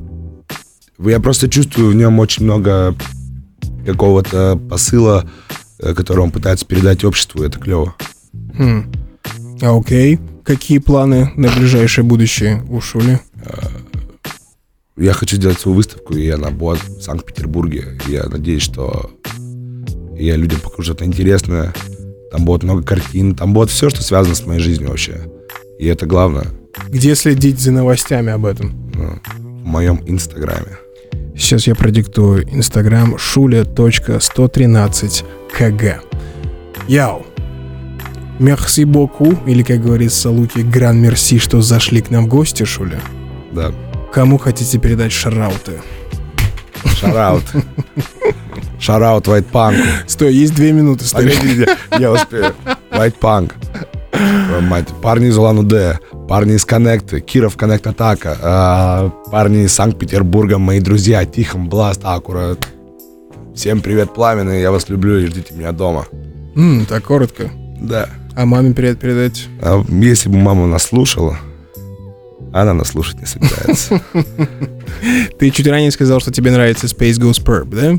Я 0.99 1.21
просто 1.21 1.51
чувствую 1.51 1.91
в 1.91 1.95
нем 1.95 2.19
очень 2.21 2.45
много 2.45 2.95
какого-то 3.85 4.59
посыла, 4.71 5.29
э, 5.79 5.93
который 5.93 6.21
он 6.21 6.31
пытается 6.31 6.65
передать 6.65 7.05
обществу, 7.05 7.43
это 7.43 7.59
клево. 7.59 7.95
Хм. 8.57 8.91
А 9.61 9.79
окей. 9.79 10.19
Какие 10.43 10.79
планы 10.79 11.33
на 11.37 11.51
ближайшее 11.51 12.03
будущее 12.07 12.65
у 12.71 12.81
Шули? 12.81 13.21
Я 14.97 15.13
хочу 15.13 15.35
сделать 15.37 15.59
свою 15.59 15.77
выставку, 15.77 16.15
и 16.15 16.29
она 16.29 16.51
будет 16.51 16.81
в 16.85 17.03
Санкт-Петербурге. 17.03 17.99
Я 18.07 18.25
надеюсь, 18.29 18.63
что 18.63 19.11
я 20.17 20.37
людям 20.37 20.61
покажу 20.61 20.85
что-то 20.85 21.05
интересное. 21.05 21.75
Там 22.31 22.45
будет 22.45 22.63
много 22.63 22.85
картин, 22.85 23.35
там 23.35 23.53
будет 23.55 23.71
все, 23.71 23.91
что 23.91 24.03
связано 24.03 24.37
с 24.37 24.47
моей 24.47 24.61
жизнью 24.61 24.91
вообще. 24.91 25.23
И 25.81 25.87
это 25.87 26.07
главное 26.07 26.47
Где 26.89 27.17
следить 27.17 27.59
за 27.61 27.73
новостями 27.73 28.31
об 28.33 28.47
этом? 28.47 28.73
ну, 28.95 29.19
в 29.41 29.65
моем 29.67 30.01
инстаграме. 30.07 30.79
Сейчас 31.37 31.67
я 31.67 31.75
продиктую 31.75 32.45
инстаграм 32.55 33.19
шуля.113кг. 33.19 36.01
Яу. 36.87 37.27
Мерси 38.39 38.85
боку, 38.85 39.37
или, 39.47 39.63
как 39.65 39.83
говорится 39.83 40.31
Луки, 40.31 40.61
гран 40.61 41.01
мерси, 41.01 41.39
что 41.39 41.61
зашли 41.63 42.01
к 42.03 42.11
нам 42.11 42.27
в 42.27 42.29
гости, 42.29 42.63
Шуля. 42.65 43.01
Да. 43.53 43.73
Кому 44.15 44.39
хотите 44.39 44.79
передать 44.79 45.11
шарауты? 45.11 45.81
Шараут. 47.01 47.43
Шараут 48.79 49.27
White 49.27 49.51
Punk. 49.51 49.77
Стой, 50.07 50.33
есть 50.33 50.55
две 50.55 50.71
минуты, 50.71 51.05
старик. 51.05 51.35
Погоди, 51.37 51.67
я 51.99 52.13
успею. 52.13 52.55
White 52.93 53.17
Punk. 53.21 53.53
Мать. 54.63 54.87
Парни 55.03 55.31
из 55.31 55.37
Улан-Удэ, 55.37 55.99
парни 56.29 56.55
из 56.55 56.65
Коннекты, 56.65 57.21
Киров 57.21 57.57
Коннект 57.57 57.89
Атака, 57.89 58.39
а, 58.41 59.11
парни 59.33 59.65
из 59.65 59.73
Санкт-Петербурга, 59.73 60.59
мои 60.59 60.79
друзья, 60.79 61.25
Тихон, 61.25 61.69
Бласт, 61.69 62.03
Акура. 62.05 62.57
Всем 63.57 63.81
привет, 63.81 64.15
пламенные, 64.15 64.63
я 64.63 64.71
вас 64.71 64.89
люблю 64.89 65.19
и 65.19 65.27
ждите 65.27 65.55
меня 65.55 65.73
дома. 65.73 66.07
М, 66.55 66.87
так 66.87 67.03
коротко. 67.03 67.51
Да. 67.81 68.09
А 68.37 68.47
маме 68.47 68.75
привет 68.75 69.01
передать? 69.01 69.49
А 69.61 69.85
если 69.89 70.29
бы 70.29 70.37
мама 70.37 70.69
нас 70.69 70.85
слушала, 70.85 71.37
она 72.63 72.73
нас 72.73 72.89
слушать 72.89 73.19
не 73.19 73.27
собирается. 73.27 74.01
Ты 75.39 75.51
чуть 75.51 75.67
ранее 75.67 75.91
сказал, 75.91 76.21
что 76.21 76.31
тебе 76.31 76.53
нравится 76.53 76.87
Space 76.87 77.21
Ghost 77.21 77.45
Perp, 77.45 77.69
да? 77.75 77.99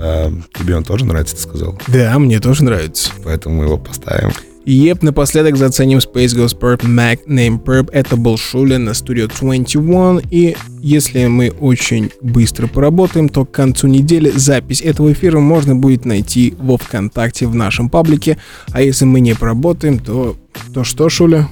А, 0.00 0.32
Тебе 0.58 0.76
он 0.76 0.84
тоже 0.84 1.04
нравится, 1.04 1.36
ты 1.36 1.42
сказал. 1.42 1.78
Да, 1.88 2.18
мне 2.18 2.40
тоже 2.40 2.64
нравится. 2.64 3.10
Поэтому 3.22 3.56
мы 3.56 3.64
его 3.64 3.76
поставим. 3.76 4.32
Еп, 4.64 5.02
напоследок 5.02 5.58
заценим 5.58 5.98
Space 5.98 6.34
Ghost 6.34 6.58
Perp 6.58 6.80
Mac 6.80 7.26
Name 7.28 7.62
Perp. 7.62 7.90
Это 7.92 8.16
был 8.16 8.38
Шуля 8.38 8.78
на 8.78 8.90
Studio 8.90 9.28
21. 9.28 10.26
И 10.30 10.56
если 10.80 11.26
мы 11.26 11.50
очень 11.50 12.10
быстро 12.22 12.66
поработаем, 12.66 13.28
то 13.28 13.44
к 13.44 13.50
концу 13.50 13.88
недели 13.88 14.30
запись 14.34 14.80
этого 14.80 15.12
эфира 15.12 15.40
можно 15.40 15.76
будет 15.76 16.06
найти 16.06 16.54
во 16.58 16.78
ВКонтакте 16.78 17.46
в 17.46 17.54
нашем 17.54 17.90
паблике. 17.90 18.38
А 18.72 18.80
если 18.80 19.04
мы 19.04 19.20
не 19.20 19.34
поработаем, 19.34 19.98
то... 19.98 20.36
То 20.72 20.84
что, 20.84 21.10
Шуля? 21.10 21.46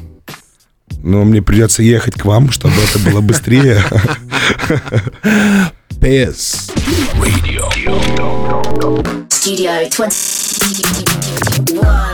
Но 1.03 1.25
мне 1.25 1.43
придется 1.43 1.83
ехать 1.83 2.15
к 2.15 2.25
вам, 2.25 2.51
чтобы 2.51 2.75
это 2.89 2.99
было 2.99 3.21
быстрее. 3.21 3.83
PS. 6.01 6.73
Radio. 7.19 7.69
Studio 9.29 9.91
21. 9.91 12.12